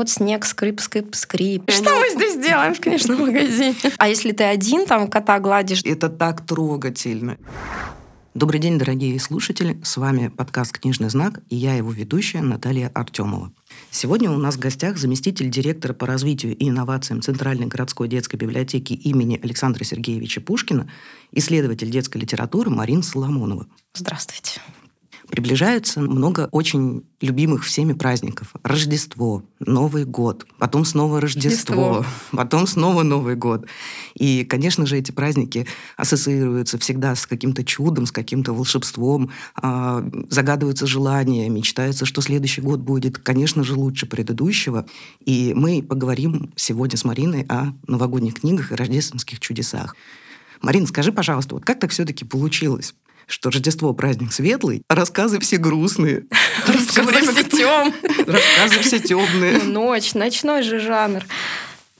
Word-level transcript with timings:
вот 0.00 0.08
снег, 0.08 0.46
скрип, 0.46 0.80
скрип, 0.80 1.14
скрип. 1.14 1.70
Что 1.70 1.90
мы 1.90 2.08
здесь 2.14 2.42
делаем 2.42 2.74
в 2.74 2.80
книжном 2.80 3.20
магазине? 3.20 3.74
А 3.98 4.08
если 4.08 4.32
ты 4.32 4.44
один, 4.44 4.86
там 4.86 5.08
кота 5.08 5.38
гладишь? 5.40 5.82
Это 5.84 6.08
так 6.08 6.46
трогательно. 6.46 7.36
Добрый 8.32 8.60
день, 8.60 8.78
дорогие 8.78 9.20
слушатели. 9.20 9.78
С 9.84 9.98
вами 9.98 10.28
подкаст 10.28 10.78
«Книжный 10.78 11.10
знак» 11.10 11.40
и 11.50 11.56
я 11.56 11.74
его 11.74 11.92
ведущая 11.92 12.40
Наталья 12.40 12.90
Артемова. 12.94 13.52
Сегодня 13.90 14.30
у 14.30 14.38
нас 14.38 14.54
в 14.54 14.58
гостях 14.58 14.96
заместитель 14.96 15.50
директора 15.50 15.92
по 15.92 16.06
развитию 16.06 16.56
и 16.56 16.70
инновациям 16.70 17.20
Центральной 17.20 17.66
городской 17.66 18.08
детской 18.08 18.36
библиотеки 18.36 18.94
имени 18.94 19.38
Александра 19.42 19.84
Сергеевича 19.84 20.40
Пушкина, 20.40 20.90
исследователь 21.32 21.90
детской 21.90 22.18
литературы 22.18 22.70
Марина 22.70 23.02
Соломонова. 23.02 23.66
Здравствуйте. 23.94 24.62
Приближается 25.30 26.00
много 26.00 26.48
очень 26.50 27.04
любимых 27.20 27.64
всеми 27.64 27.92
праздников. 27.92 28.52
Рождество, 28.64 29.44
Новый 29.60 30.04
год, 30.04 30.44
потом 30.58 30.84
снова 30.84 31.20
Рождество, 31.20 31.98
Рождество, 31.98 32.06
потом 32.32 32.66
снова 32.66 33.04
Новый 33.04 33.36
год. 33.36 33.66
И, 34.14 34.44
конечно 34.44 34.86
же, 34.86 34.98
эти 34.98 35.12
праздники 35.12 35.68
ассоциируются 35.96 36.78
всегда 36.78 37.14
с 37.14 37.26
каким-то 37.26 37.64
чудом, 37.64 38.06
с 38.06 38.12
каким-то 38.12 38.52
волшебством, 38.52 39.30
а, 39.54 40.04
загадываются 40.30 40.88
желания, 40.88 41.48
мечтается, 41.48 42.06
что 42.06 42.22
следующий 42.22 42.60
год 42.60 42.80
будет, 42.80 43.18
конечно 43.18 43.62
же, 43.62 43.74
лучше 43.74 44.06
предыдущего. 44.06 44.86
И 45.24 45.52
мы 45.54 45.80
поговорим 45.80 46.52
сегодня 46.56 46.98
с 46.98 47.04
Мариной 47.04 47.46
о 47.48 47.68
новогодних 47.86 48.40
книгах 48.40 48.72
и 48.72 48.74
рождественских 48.74 49.38
чудесах. 49.38 49.94
Марин, 50.60 50.88
скажи, 50.88 51.12
пожалуйста, 51.12 51.54
вот 51.54 51.64
как 51.64 51.78
так 51.78 51.90
все-таки 51.90 52.24
получилось? 52.24 52.94
Что 53.30 53.50
Рождество 53.50 53.92
праздник 53.94 54.32
светлый, 54.32 54.82
а 54.88 54.94
рассказы 54.94 55.38
все 55.40 55.56
грустные. 55.56 56.26
Рассказы 56.66 57.32
все 57.32 57.44
тем. 57.44 57.94
Рассказы 58.26 58.80
все 58.80 58.98
темные. 58.98 59.58
Ну, 59.58 59.86
ночь, 59.86 60.14
ночной 60.14 60.62
же 60.62 60.80
жанр. 60.80 61.24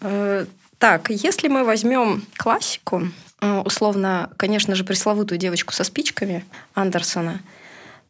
Э, 0.00 0.46
так, 0.78 1.10
если 1.10 1.48
мы 1.48 1.64
возьмем 1.64 2.24
классику, 2.36 3.08
э, 3.40 3.62
условно, 3.64 4.30
конечно 4.36 4.74
же, 4.74 4.84
пресловутую 4.84 5.38
девочку 5.38 5.72
со 5.72 5.84
спичками 5.84 6.44
Андерсона, 6.74 7.42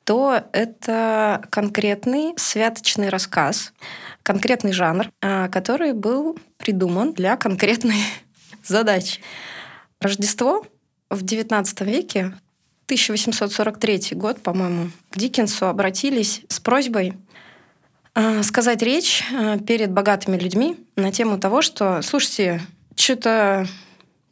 то 0.05 0.43
это 0.53 1.43
конкретный 1.51 2.33
святочный 2.37 3.11
рассказ, 3.11 3.73
конкретный 4.23 4.73
жанр, 4.73 5.11
э, 5.21 5.49
который 5.51 5.93
был 5.93 6.39
придуман 6.57 7.13
для 7.13 7.37
конкретной 7.37 8.03
задачи. 8.65 9.21
Рождество 10.01 10.65
в 11.11 11.23
XIX 11.23 11.85
веке 11.85 12.35
1843 12.91 14.17
год, 14.17 14.43
по-моему, 14.43 14.91
к 15.11 15.17
Диккенсу 15.17 15.67
обратились 15.67 16.43
с 16.49 16.59
просьбой 16.59 17.13
э, 18.17 18.43
сказать 18.43 18.83
речь 18.83 19.23
э, 19.31 19.61
перед 19.61 19.93
богатыми 19.93 20.37
людьми 20.37 20.77
на 20.97 21.13
тему 21.13 21.39
того, 21.39 21.63
что, 21.63 22.03
слушайте, 22.03 22.61
что-то 22.97 23.69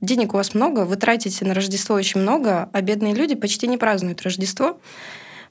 денег 0.01 0.35
у 0.35 0.39
вас 0.39 0.55
много, 0.55 0.87
вы 0.87 0.97
тратите 0.97 1.45
на 1.45 1.55
Рождество 1.55 1.95
очень 1.95 2.21
много, 2.21 2.69
а 2.73 2.81
бедные 2.81 3.15
люди 3.15 3.37
почти 3.37 3.69
не 3.69 3.79
празднуют 3.79 4.23
Рождество, 4.23 4.81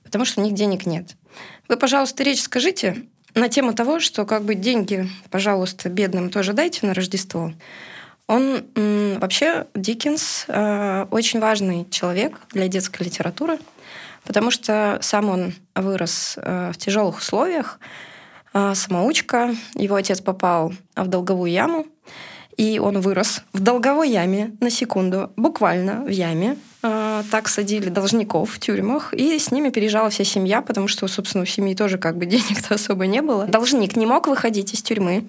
потому 0.04 0.26
что 0.26 0.42
у 0.42 0.44
них 0.44 0.54
денег 0.54 0.86
нет. 0.86 1.16
Вы, 1.70 1.78
пожалуйста, 1.78 2.24
речь 2.24 2.42
скажите 2.42 3.06
на 3.36 3.48
тему 3.48 3.74
того, 3.74 4.02
что 4.02 4.26
как 4.26 4.44
бы 4.44 4.54
деньги, 4.54 5.10
пожалуйста, 5.30 5.88
бедным 5.88 6.30
тоже 6.30 6.52
дайте 6.52 6.86
на 6.86 6.94
Рождество. 6.94 7.54
Он 8.28 8.66
вообще 9.20 9.68
Диккенс 9.74 10.46
э, 10.50 11.06
очень 11.12 11.40
важный 11.40 11.88
человек 11.90 12.40
для 12.52 12.68
детской 12.68 13.04
литературы, 13.04 13.58
потому 14.26 14.52
что 14.52 15.00
сам 15.02 15.30
он 15.30 15.54
вырос 15.76 16.38
э, 16.38 16.72
в 16.74 16.78
тяжелых 16.78 17.20
условиях, 17.20 17.80
э, 18.54 18.74
самоучка, 18.76 19.56
его 19.76 19.96
отец 19.96 20.20
попал 20.20 20.74
в 20.98 21.08
долговую 21.08 21.52
яму, 21.52 21.86
и 22.58 22.80
он 22.80 23.00
вырос 23.00 23.44
в 23.54 23.62
долговой 23.62 24.10
яме, 24.10 24.58
на 24.60 24.70
секунду, 24.70 25.32
буквально 25.38 26.04
в 26.04 26.10
яме. 26.10 26.58
Так 26.82 27.50
садили 27.50 27.90
должников 27.90 28.52
в 28.52 28.60
тюрьмах, 28.60 29.14
и 29.14 29.38
с 29.38 29.52
ними 29.52 29.70
переезжала 29.70 30.10
вся 30.10 30.24
семья, 30.24 30.62
потому 30.62 30.88
что, 30.88 31.08
собственно, 31.08 31.44
у 31.44 31.46
семьи 31.46 31.76
тоже 31.76 31.98
как 31.98 32.18
бы 32.18 32.26
денег-то 32.28 32.76
особо 32.76 33.08
не 33.08 33.22
было. 33.22 33.46
Должник 33.46 33.96
не 33.96 34.06
мог 34.06 34.28
выходить 34.28 34.74
из 34.74 34.82
тюрьмы. 34.82 35.26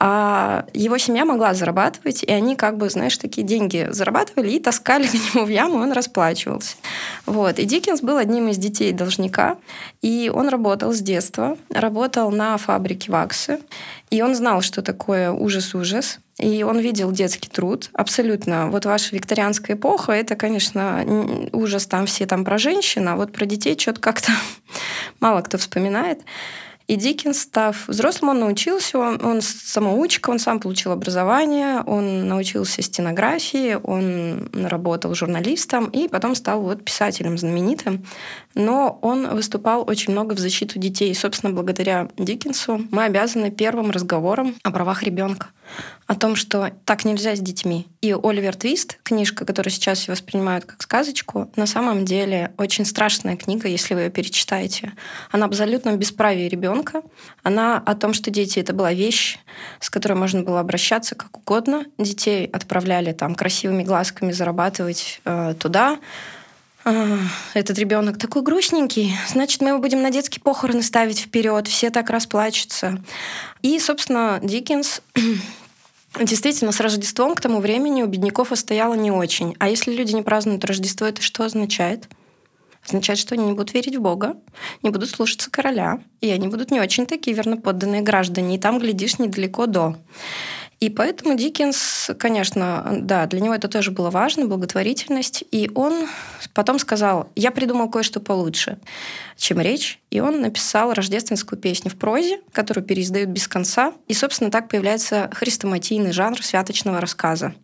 А 0.00 0.64
его 0.74 0.96
семья 0.96 1.24
могла 1.24 1.54
зарабатывать, 1.54 2.22
и 2.22 2.30
они 2.30 2.54
как 2.54 2.76
бы, 2.76 2.88
знаешь, 2.88 3.18
такие 3.18 3.44
деньги 3.44 3.88
зарабатывали 3.90 4.50
и 4.50 4.60
таскали 4.60 5.06
к 5.08 5.12
нему 5.12 5.44
в 5.44 5.48
яму, 5.48 5.80
и 5.80 5.82
он 5.82 5.92
расплачивался. 5.92 6.76
Вот. 7.26 7.58
И 7.58 7.64
Диккенс 7.64 8.00
был 8.00 8.16
одним 8.16 8.48
из 8.48 8.58
детей 8.58 8.92
должника, 8.92 9.56
и 10.00 10.30
он 10.32 10.48
работал 10.48 10.92
с 10.92 11.00
детства, 11.00 11.58
работал 11.70 12.30
на 12.30 12.56
фабрике 12.58 13.10
ваксы, 13.10 13.58
и 14.10 14.22
он 14.22 14.36
знал, 14.36 14.62
что 14.62 14.82
такое 14.82 15.32
ужас-ужас, 15.32 16.20
и 16.38 16.62
он 16.62 16.78
видел 16.78 17.10
детский 17.10 17.48
труд. 17.48 17.90
Абсолютно. 17.92 18.68
Вот 18.70 18.86
ваша 18.86 19.16
викторианская 19.16 19.76
эпоха, 19.76 20.12
это, 20.12 20.36
конечно, 20.36 21.04
ужас 21.52 21.86
там 21.86 22.06
все 22.06 22.26
там 22.26 22.44
про 22.44 22.58
женщин, 22.58 23.08
а 23.08 23.16
вот 23.16 23.32
про 23.32 23.46
детей 23.46 23.76
что-то 23.76 24.00
как-то 24.00 24.30
мало 25.20 25.42
кто 25.42 25.58
вспоминает. 25.58 26.20
И 26.88 26.96
Диккенс, 26.96 27.40
став 27.40 27.86
взрослым, 27.86 28.30
он 28.30 28.40
научился, 28.40 28.98
он, 28.98 29.22
он 29.22 29.42
самоучка, 29.42 30.30
он 30.30 30.38
сам 30.38 30.58
получил 30.58 30.92
образование, 30.92 31.82
он 31.82 32.26
научился 32.26 32.80
стенографии, 32.80 33.78
он 33.82 34.48
работал 34.54 35.14
журналистом 35.14 35.86
и 35.90 36.08
потом 36.08 36.34
стал 36.34 36.62
вот 36.62 36.82
писателем 36.82 37.36
знаменитым. 37.36 38.06
Но 38.54 38.98
он 39.02 39.28
выступал 39.28 39.84
очень 39.86 40.12
много 40.12 40.32
в 40.32 40.38
защиту 40.38 40.78
детей. 40.78 41.10
И, 41.10 41.14
собственно, 41.14 41.52
благодаря 41.52 42.08
Диккенсу 42.16 42.80
мы 42.90 43.04
обязаны 43.04 43.50
первым 43.50 43.90
разговором 43.90 44.54
о 44.62 44.70
правах 44.70 45.02
ребенка 45.02 45.48
о 46.08 46.14
том, 46.14 46.36
что 46.36 46.72
так 46.86 47.04
нельзя 47.04 47.36
с 47.36 47.38
детьми. 47.38 47.86
И 48.00 48.12
Оливер 48.14 48.56
Твист, 48.56 48.98
книжка, 49.02 49.44
которую 49.44 49.70
сейчас 49.70 49.98
все 49.98 50.12
воспринимают 50.12 50.64
как 50.64 50.82
сказочку, 50.82 51.50
на 51.54 51.66
самом 51.66 52.06
деле 52.06 52.50
очень 52.56 52.86
страшная 52.86 53.36
книга, 53.36 53.68
если 53.68 53.92
вы 53.92 54.00
ее 54.00 54.10
перечитаете. 54.10 54.94
Она 55.30 55.44
абсолютно 55.44 55.94
бесправие 55.96 56.48
ребенка. 56.48 57.02
Она 57.42 57.76
о 57.76 57.94
том, 57.94 58.14
что 58.14 58.30
дети— 58.30 58.58
это 58.60 58.72
была 58.72 58.94
вещь, 58.94 59.38
с 59.80 59.90
которой 59.90 60.14
можно 60.14 60.42
было 60.42 60.60
обращаться 60.60 61.14
как 61.14 61.36
угодно. 61.36 61.84
Детей 61.98 62.46
отправляли 62.46 63.12
там 63.12 63.34
красивыми 63.34 63.82
глазками 63.82 64.32
зарабатывать 64.32 65.20
э, 65.26 65.54
туда, 65.60 65.98
а, 66.84 67.18
этот 67.52 67.78
ребенок 67.78 68.18
такой 68.18 68.40
грустненький, 68.40 69.14
значит, 69.28 69.60
мы 69.60 69.70
его 69.70 69.78
будем 69.78 70.00
на 70.00 70.10
детские 70.10 70.40
похороны 70.40 70.82
ставить 70.82 71.20
вперед, 71.20 71.68
все 71.68 71.90
так 71.90 72.08
расплачутся. 72.08 73.02
И, 73.60 73.78
собственно, 73.78 74.40
Диккенс 74.42 75.02
Действительно, 76.14 76.72
с 76.72 76.80
Рождеством 76.80 77.34
к 77.34 77.40
тому 77.40 77.60
времени 77.60 78.02
у 78.02 78.06
бедняков 78.06 78.50
стояло 78.54 78.94
не 78.94 79.10
очень. 79.10 79.54
А 79.58 79.68
если 79.68 79.92
люди 79.92 80.14
не 80.14 80.22
празднуют 80.22 80.64
Рождество, 80.64 81.06
это 81.06 81.22
что 81.22 81.44
означает? 81.44 82.08
Означает, 82.86 83.18
что 83.18 83.34
они 83.34 83.44
не 83.44 83.52
будут 83.52 83.74
верить 83.74 83.96
в 83.96 84.00
Бога, 84.00 84.36
не 84.82 84.90
будут 84.90 85.10
слушаться 85.10 85.50
короля, 85.50 86.00
и 86.20 86.30
они 86.30 86.48
будут 86.48 86.70
не 86.70 86.80
очень 86.80 87.06
такие 87.06 87.36
верноподданные 87.36 88.00
граждане. 88.00 88.56
И 88.56 88.58
там, 88.58 88.78
глядишь, 88.78 89.18
недалеко 89.18 89.66
до. 89.66 89.96
И 90.80 90.90
поэтому 90.90 91.36
Диккенс, 91.36 92.10
конечно, 92.18 92.98
да, 93.00 93.26
для 93.26 93.40
него 93.40 93.54
это 93.54 93.66
тоже 93.66 93.90
было 93.90 94.10
важно, 94.10 94.46
благотворительность. 94.46 95.42
И 95.50 95.70
он 95.74 96.06
потом 96.54 96.78
сказал, 96.78 97.30
я 97.34 97.50
придумал 97.50 97.90
кое-что 97.90 98.20
получше, 98.20 98.78
чем 99.36 99.60
речь. 99.60 99.98
И 100.10 100.20
он 100.20 100.40
написал 100.40 100.94
рождественскую 100.94 101.58
песню 101.58 101.90
в 101.90 101.96
прозе, 101.96 102.40
которую 102.52 102.84
переиздают 102.84 103.28
без 103.30 103.48
конца. 103.48 103.92
И, 104.06 104.14
собственно, 104.14 104.52
так 104.52 104.68
появляется 104.68 105.28
хрестоматийный 105.32 106.12
жанр 106.12 106.44
святочного 106.44 107.00
рассказа. 107.00 107.54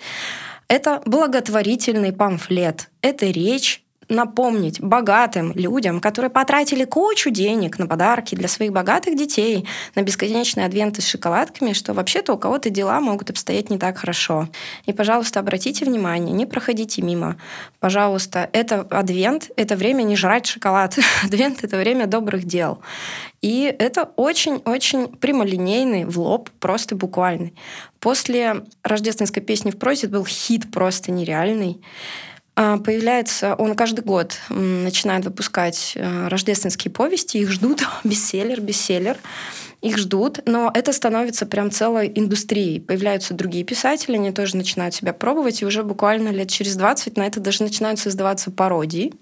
Это 0.67 1.01
благотворительный 1.07 2.13
памфлет. 2.13 2.91
Это 3.01 3.27
речь 3.27 3.84
напомнить 4.09 4.81
богатым 4.81 5.53
людям, 5.55 6.01
которые 6.01 6.31
потратили 6.31 6.85
кучу 6.85 7.31
денег 7.31 7.79
на 7.79 7.87
подарки 7.87 8.35
для 8.35 8.49
своих 8.49 8.73
богатых 8.73 9.17
детей, 9.17 9.67
на 9.95 10.03
бесконечные 10.03 10.67
адвенты 10.67 11.03
с 11.03 11.07
шоколадками, 11.07 11.73
что 11.73 11.95
вообще-то 11.95 12.35
у 12.35 12.39
кого-то 12.39 12.71
дела 12.71 13.01
могут 13.01 13.31
обстоять 13.31 13.71
не 13.71 13.79
так 13.79 13.99
хорошо. 13.99 14.49
И, 14.87 14.93
пожалуйста, 14.93 15.41
обратите 15.41 15.85
внимание, 15.85 16.35
не 16.35 16.47
проходите 16.47 17.03
мимо. 17.03 17.37
Пожалуйста, 17.81 18.49
это 18.53 18.81
адвент, 18.91 19.51
это 19.57 19.77
время 19.77 20.03
не 20.03 20.17
жрать 20.17 20.47
шоколад. 20.47 20.99
Адвент— 21.25 21.59
это 21.65 21.77
время 21.77 22.07
добрых 22.07 22.45
дел. 22.45 22.81
И 23.41 23.75
это 23.79 24.05
очень-очень 24.17 25.09
прямолинейный, 25.09 26.05
в 26.05 26.19
лоб, 26.19 26.49
просто 26.61 26.97
буквальный. 26.97 27.55
После 28.01 28.65
рождественской 28.83 29.43
песни 29.43 29.71
в 29.71 29.79
прозе 29.79 30.09
был 30.09 30.25
хит 30.25 30.71
просто 30.73 31.13
нереальный. 31.13 31.81
А, 32.57 32.79
появляется, 32.79 33.55
он 33.57 33.75
каждый 33.75 34.05
год 34.05 34.39
начинает 34.49 35.25
выпускать 35.25 35.95
э, 35.97 36.29
рождественские 36.29 36.93
повести, 36.93 37.39
их 37.39 37.51
ждут, 37.51 37.83
бестселлер, 38.05 38.61
бестселлер, 38.61 39.19
их 39.81 39.99
ждут, 39.99 40.39
но 40.47 40.71
это 40.73 40.93
становится 40.93 41.47
прям 41.47 41.71
целой 41.71 42.11
индустрией. 42.15 42.81
Появляются 42.81 43.35
другие 43.35 43.65
писатели, 43.65 44.15
они 44.15 44.31
тоже 44.31 44.57
начинают 44.57 44.95
себя 44.95 45.13
пробовать, 45.13 45.63
и 45.63 45.67
уже 45.67 45.83
буквально 45.83 46.29
лет 46.29 46.49
через 46.49 46.77
20 46.77 47.17
на 47.17 47.27
это 47.27 47.41
даже 47.41 47.63
начинают 47.65 47.99
создаваться 47.99 48.51
пародии. 48.51 49.13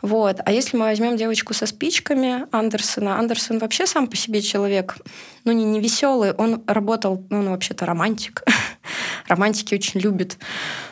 Вот. 0.00 0.40
А 0.44 0.50
если 0.50 0.76
мы 0.76 0.86
возьмем 0.86 1.16
девочку 1.16 1.54
со 1.54 1.66
спичками 1.66 2.46
Андерсона, 2.50 3.18
Андерсон 3.18 3.58
вообще 3.58 3.86
сам 3.86 4.08
по 4.08 4.16
себе 4.16 4.40
человек, 4.40 4.96
ну 5.44 5.52
не, 5.52 5.64
не 5.64 5.78
веселый, 5.78 6.32
он 6.32 6.64
работал, 6.66 7.24
ну 7.30 7.38
он 7.38 7.50
вообще-то 7.50 7.86
романтик. 7.86 8.42
Романтики 9.28 9.74
очень 9.74 10.00
любят 10.00 10.38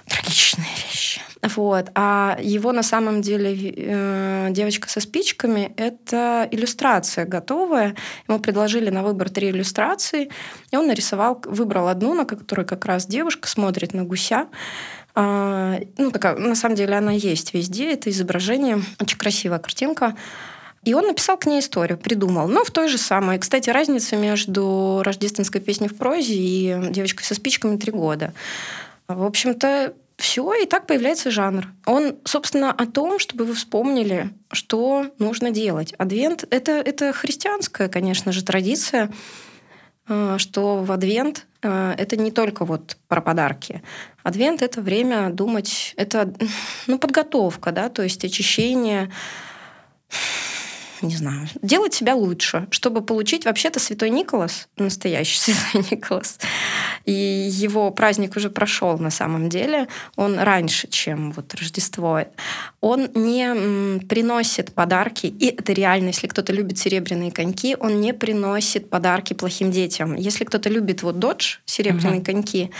трагичные 0.07 0.69
вещи. 0.87 1.21
Вот. 1.43 1.91
А 1.95 2.39
его 2.41 2.73
на 2.73 2.83
самом 2.83 3.23
деле 3.23 3.75
э, 3.77 4.49
девочка 4.51 4.89
со 4.89 5.01
спичками— 5.01 5.73
это 5.77 6.47
иллюстрация 6.51 7.25
готовая. 7.25 7.97
Ему 8.29 8.41
предложили 8.41 8.91
на 8.91 9.03
выбор 9.03 9.31
три 9.31 9.51
иллюстрации, 9.51 10.31
и 10.71 10.77
он 10.77 10.87
нарисовал, 10.87 11.41
выбрал 11.47 11.89
одну, 11.89 12.15
на 12.15 12.27
которой 12.27 12.67
как 12.67 12.85
раз 12.85 13.07
девушка 13.07 13.49
смотрит 13.49 13.95
на 13.95 14.05
гуся. 14.05 14.49
А, 15.15 15.79
ну, 15.97 16.11
такая, 16.11 16.37
на 16.37 16.55
самом 16.55 16.77
деле 16.77 16.95
она 16.95 17.13
есть 17.13 17.55
везде, 17.55 17.93
это 17.93 18.11
изображение, 18.11 18.83
очень 19.01 19.19
красивая 19.19 19.59
картинка. 19.59 20.17
И 20.85 20.95
он 20.95 21.07
написал 21.07 21.37
к 21.37 21.47
ней 21.47 21.61
историю, 21.61 21.99
придумал. 21.99 22.49
Но 22.49 22.65
в 22.65 22.71
той 22.71 22.89
же 22.89 22.97
самой. 22.97 23.39
Кстати, 23.39 23.69
разница 23.69 24.17
между 24.17 25.03
рождественской 25.05 25.61
песней 25.61 25.89
в 25.89 25.97
прозе 25.97 26.35
и 26.35 26.77
девочкой 26.91 27.25
со 27.25 27.35
спичками 27.35 27.77
три 27.77 27.93
года. 27.93 28.33
В 29.07 29.25
общем-то, 29.25 29.93
все, 30.21 30.53
и 30.55 30.67
так 30.67 30.87
появляется 30.87 31.31
жанр. 31.31 31.69
Он, 31.87 32.19
собственно, 32.25 32.71
о 32.71 32.87
том, 32.87 33.19
чтобы 33.19 33.45
вы 33.45 33.55
вспомнили, 33.55 34.31
что 34.53 35.07
нужно 35.19 35.51
делать. 35.51 35.95
Адвент 35.99 36.45
это,— 36.51 36.73
это 36.85 37.13
христианская, 37.13 37.89
конечно 37.89 38.31
же, 38.31 38.45
традиция, 38.45 39.11
э, 40.09 40.37
что 40.39 40.83
в 40.83 40.93
Адвент 40.93 41.47
э, 41.63 41.95
это 41.97 42.17
не 42.17 42.31
только 42.31 42.65
вот 42.65 42.97
про 43.09 43.21
подарки. 43.21 43.83
Адвент— 44.23 44.63
это 44.63 44.81
время 44.83 45.31
думать, 45.31 45.95
это 45.97 46.33
ну, 46.87 46.99
подготовка, 46.99 47.73
да, 47.73 47.89
то 47.89 48.03
есть 48.03 48.25
очищение, 48.25 49.11
не 51.03 51.17
знаю, 51.17 51.49
делать 51.63 51.95
себя 51.95 52.15
лучше, 52.15 52.67
чтобы 52.71 53.01
получить 53.01 53.45
вообще-то 53.45 53.81
Святой 53.81 54.11
Николас, 54.11 54.69
настоящий 54.77 55.39
Святой 55.53 55.87
Николас. 55.91 56.39
И 57.05 57.13
его 57.13 57.91
праздник 57.91 58.37
уже 58.37 58.51
прошел 58.51 58.99
на 58.99 59.11
самом 59.11 59.49
деле. 59.49 59.89
Он 60.17 60.39
раньше, 60.39 60.89
чем 60.89 61.33
вот 61.33 61.55
Рождество. 61.55 62.23
Он 62.81 63.09
не 63.15 64.01
приносит 64.07 64.75
подарки, 64.75 65.27
и 65.27 65.47
это 65.47 65.73
реально, 65.73 66.09
если 66.09 66.27
кто-то 66.27 66.53
любит 66.53 66.79
серебряные 66.79 67.33
коньки, 67.33 67.77
он 67.79 68.01
не 68.01 68.13
приносит 68.13 68.91
подарки 68.91 69.35
плохим 69.35 69.71
детям. 69.71 70.15
Если 70.15 70.45
кто-то 70.45 70.69
любит 70.69 71.03
вот 71.03 71.19
Додж, 71.19 71.59
серебряные 71.65 72.21
угу. 72.21 72.27
коньки, 72.27 72.71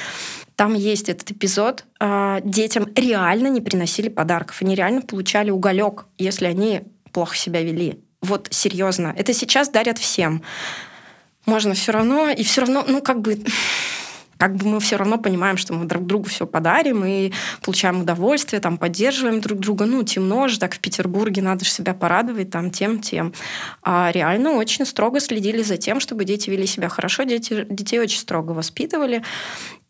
там 0.61 0.75
есть 0.75 1.09
этот 1.09 1.31
эпизод. 1.31 1.85
А, 2.01 2.41
детям 2.43 2.87
реально 2.95 3.49
не 3.49 3.63
приносили 3.63 4.11
подарков. 4.11 4.61
Они 4.61 4.75
реально 4.75 5.01
получали 5.01 5.51
уголек, 5.51 6.05
если 6.19 6.45
они 6.45 6.83
плохо 7.13 7.35
себя 7.35 7.63
вели. 7.63 8.01
Вот 8.23 8.49
серьезно. 8.51 9.15
Это 9.17 9.33
сейчас 9.33 9.69
дарят 9.71 9.99
всем. 9.99 10.43
Можно 11.47 11.75
все 11.75 11.93
равно, 11.93 12.29
и 12.29 12.43
все 12.43 12.61
равно, 12.63 12.85
ну, 12.87 13.01
как 13.01 13.21
бы 13.21 13.43
как 14.41 14.57
бы 14.57 14.67
мы 14.67 14.81
все 14.81 14.97
равно 14.97 15.19
понимаем, 15.19 15.59
что 15.59 15.75
мы 15.75 15.85
друг 15.85 16.07
другу 16.07 16.25
все 16.31 16.47
подарим 16.47 17.05
и 17.05 17.31
получаем 17.63 18.01
удовольствие, 18.01 18.61
там, 18.61 18.79
поддерживаем 18.79 19.43
друг 19.43 19.59
друга. 19.59 19.85
Ну, 19.85 20.03
темно 20.03 20.49
же, 20.49 20.59
так 20.59 20.75
в 20.75 20.81
Петербурге 20.81 21.43
надо 21.43 21.67
же 21.67 21.71
себя 21.71 21.93
порадовать 21.93 22.49
там 22.49 22.71
тем, 22.71 23.01
тем. 23.01 23.35
А 23.83 24.11
реально 24.11 24.53
очень 24.53 24.87
строго 24.87 25.21
следили 25.21 25.63
за 25.63 25.77
тем, 25.77 26.01
чтобы 26.01 26.25
дети 26.25 26.49
вели 26.49 26.67
себя 26.67 26.89
хорошо. 26.89 27.25
Дети, 27.25 27.67
детей 27.69 28.01
очень 28.01 28.19
строго 28.19 28.53
воспитывали. 28.53 29.23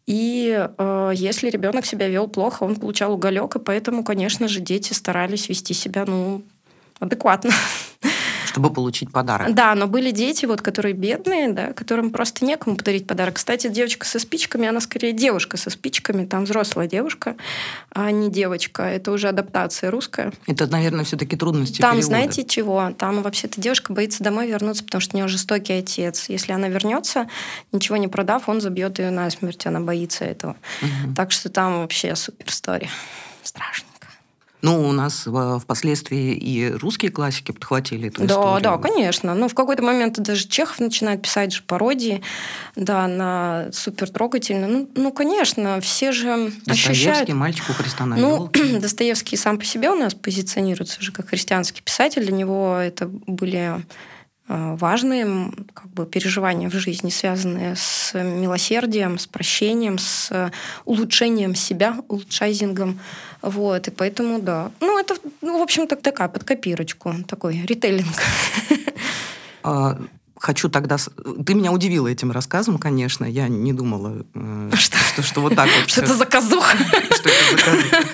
И 0.07 0.69
э, 0.77 1.13
если 1.15 1.49
ребенок 1.49 1.87
себя 1.87 2.09
вел 2.09 2.27
плохо, 2.27 2.65
он 2.65 2.75
получал 2.75 3.13
уголек, 3.13 3.55
и 3.55 3.61
поэтому, 3.61 4.03
конечно 4.03 4.49
же, 4.49 4.59
дети 4.59 4.93
старались 4.93 5.49
вести 5.49 5.75
себя, 5.75 6.05
ну, 6.05 6.43
адекватно. 6.99 7.53
Чтобы 8.51 8.73
получить 8.73 9.13
подарок. 9.13 9.55
Да, 9.55 9.75
но 9.75 9.87
были 9.87 10.11
дети, 10.11 10.45
вот, 10.47 10.61
которые 10.61 10.93
бедные, 10.95 11.53
да, 11.53 11.73
которым 11.73 12.11
просто 12.11 12.45
некому 12.45 12.77
подарить 12.77 13.07
подарок. 13.07 13.35
Кстати, 13.37 13.69
девочка 13.69 14.07
со 14.07 14.19
спичками, 14.19 14.69
она 14.69 14.81
скорее 14.81 15.13
девушка 15.13 15.57
со 15.57 15.71
спичками, 15.71 16.27
там 16.27 16.45
взрослая 16.45 16.87
девушка, 16.87 17.37
а 17.93 18.11
не 18.11 18.31
девочка. 18.31 18.83
Это 18.83 19.13
уже 19.13 19.29
адаптация 19.29 19.91
русская. 19.91 20.33
Это, 20.47 20.67
наверное, 20.67 21.05
все-таки 21.05 21.37
трудности 21.37 21.81
Там, 21.81 21.93
перевода. 21.93 22.07
знаете 22.07 22.45
чего? 22.45 22.91
Там 22.99 23.23
вообще-то 23.23 23.61
девушка 23.61 23.93
боится 23.93 24.23
домой 24.25 24.49
вернуться, 24.49 24.85
потому 24.85 25.01
что 25.01 25.17
у 25.17 25.19
нее 25.19 25.29
жестокий 25.29 25.75
отец. 25.75 26.29
Если 26.29 26.53
она 26.53 26.69
вернется, 26.69 27.29
ничего 27.73 27.97
не 27.97 28.09
продав, 28.09 28.49
он 28.49 28.61
забьет 28.61 28.99
ее 28.99 29.11
насмерть. 29.11 29.67
Она 29.67 29.81
боится 29.81 30.25
этого. 30.25 30.57
Угу. 30.83 31.15
Так 31.15 31.31
что 31.33 31.49
там 31.49 31.81
вообще 31.81 32.17
супер 32.17 32.47
история. 32.49 32.91
Страшно. 33.43 33.90
Ну, 34.63 34.89
у 34.89 34.93
нас 34.93 35.27
впоследствии 35.61 36.35
и 36.35 36.71
русские 36.71 37.11
классики 37.11 37.53
подхватили 37.53 38.09
эту 38.09 38.23
да, 38.23 38.27
историю. 38.27 38.61
Да, 38.63 38.79
конечно. 38.79 39.35
Ну, 39.35 39.49
в 39.49 39.55
какой-то 39.55 39.83
момент 39.83 40.19
даже 40.21 40.47
Чехов 40.49 40.81
начинает 40.81 41.23
писать 41.23 41.53
же 41.53 41.63
пародии, 41.63 42.23
да, 42.77 43.07
на 43.07 43.69
супер 43.73 44.11
трогательно. 44.11 44.67
Ну, 44.67 44.91
ну, 44.95 45.13
конечно, 45.13 45.81
все 45.81 46.13
же 46.13 46.53
Достоевский, 46.67 46.91
ощущают... 46.91 47.29
мальчик 47.31 47.65
у 47.71 47.73
Христа 47.73 48.07
на 48.07 48.17
Ну, 48.17 48.51
Достоевский 48.81 49.37
сам 49.37 49.59
по 49.59 49.65
себе 49.65 49.91
у 49.91 49.95
нас 49.95 50.15
позиционируется 50.15 51.01
же 51.01 51.13
как 51.13 51.29
христианский 51.29 51.83
писатель. 51.83 52.23
Для 52.23 52.33
него 52.33 52.77
это 52.77 53.07
были 53.07 53.51
Э, 53.61 53.81
важные 54.51 55.53
как 55.75 55.89
бы, 55.91 56.07
переживания 56.07 56.69
в 56.69 56.75
жизни, 56.75 57.11
связанные 57.11 57.77
с 57.77 58.13
милосердием, 58.15 59.19
с 59.19 59.27
прощением, 59.27 59.99
с 59.99 60.51
улучшением 60.85 61.55
себя, 61.55 61.99
улучшайзингом. 62.09 62.99
Вот, 63.43 63.89
и 63.89 63.91
поэтому, 63.91 64.41
да. 64.41 64.71
Ну, 64.81 64.99
это, 64.99 65.15
ну, 65.41 65.59
в 65.61 65.63
общем-то, 65.63 65.97
такая 65.97 66.29
под 66.29 66.45
копирочку, 66.45 67.15
такой 67.27 67.65
ритейлинг. 67.67 68.17
А, 69.63 70.01
хочу 70.39 70.71
тогда... 70.71 70.97
Ты 70.97 71.55
меня 71.55 71.71
удивила 71.71 72.09
этим 72.09 72.33
рассказом, 72.33 72.79
конечно. 72.79 73.27
Я 73.27 73.49
не 73.49 73.75
думала, 73.75 74.25
э, 74.35 74.71
что, 74.75 74.97
что, 74.97 75.23
что 75.23 75.41
вот 75.43 75.55
так 75.55 75.69
вот... 75.81 75.91
Что 75.91 76.01
это 76.01 76.15
заказуха. 76.15 76.77
Что 77.15 77.29
это 77.29 77.57
заказуха. 77.57 78.05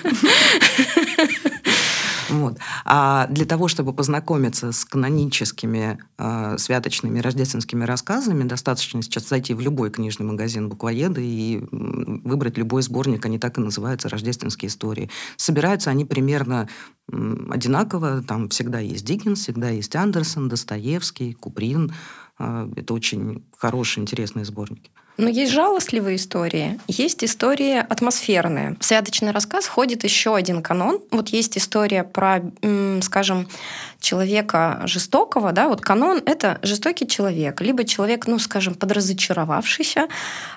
Вот. 2.29 2.57
А 2.85 3.27
для 3.27 3.45
того, 3.45 3.67
чтобы 3.67 3.93
познакомиться 3.93 4.71
с 4.71 4.85
каноническими 4.85 5.99
э, 6.17 6.57
святочными 6.57 7.19
рождественскими 7.19 7.83
рассказами, 7.83 8.43
достаточно 8.43 9.01
сейчас 9.01 9.27
зайти 9.27 9.53
в 9.53 9.59
любой 9.59 9.91
книжный 9.91 10.25
магазин 10.25 10.69
буквоеда 10.69 11.21
и 11.21 11.63
выбрать 11.71 12.57
любой 12.57 12.81
сборник, 12.81 13.25
они 13.25 13.39
так 13.39 13.57
и 13.57 13.61
называются 13.61 14.09
«Рождественские 14.09 14.69
истории». 14.69 15.09
Собираются 15.37 15.89
они 15.89 16.05
примерно 16.05 16.67
одинаково, 17.09 18.21
там 18.23 18.49
всегда 18.49 18.79
есть 18.79 19.05
Диккенс, 19.05 19.39
всегда 19.39 19.69
есть 19.69 19.95
Андерсон, 19.95 20.49
Достоевский, 20.49 21.33
Куприн. 21.33 21.93
Э, 22.39 22.69
это 22.75 22.93
очень 22.93 23.45
хорошие, 23.57 24.01
интересные 24.01 24.45
сборники. 24.45 24.91
Но 25.17 25.29
есть 25.29 25.51
жалостливые 25.51 26.17
истории, 26.17 26.79
есть 26.87 27.23
истории 27.23 27.77
атмосферные. 27.77 28.75
В 28.79 28.85
святочный 28.85 29.31
рассказ 29.31 29.65
входит 29.65 30.03
еще 30.03 30.35
один 30.35 30.61
канон. 30.61 30.99
Вот 31.11 31.29
есть 31.29 31.57
история 31.57 32.03
про, 32.03 32.43
скажем, 33.01 33.47
человека 33.99 34.81
жестокого, 34.85 35.51
да, 35.51 35.67
вот 35.67 35.81
канон— 35.81 36.21
это 36.25 36.59
жестокий 36.61 37.07
человек, 37.07 37.61
либо 37.61 37.83
человек, 37.83 38.27
ну, 38.27 38.37
скажем, 38.37 38.75
подразочаровавшийся, 38.75 40.07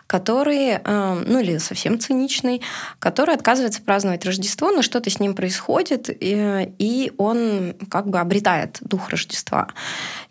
который, 0.06 0.78
э, 0.82 1.24
ну, 1.26 1.38
или 1.38 1.58
совсем 1.58 1.98
циничный, 1.98 2.60
который 2.98 3.34
отказывается 3.34 3.80
праздновать 3.80 4.26
Рождество, 4.26 4.70
но 4.70 4.82
что-то 4.82 5.08
с 5.08 5.20
ним 5.20 5.34
происходит, 5.34 6.10
и, 6.10 6.70
и 6.78 7.12
он 7.16 7.74
как 7.90 8.08
бы 8.08 8.18
обретает 8.20 8.78
дух 8.80 9.08
Рождества 9.08 9.68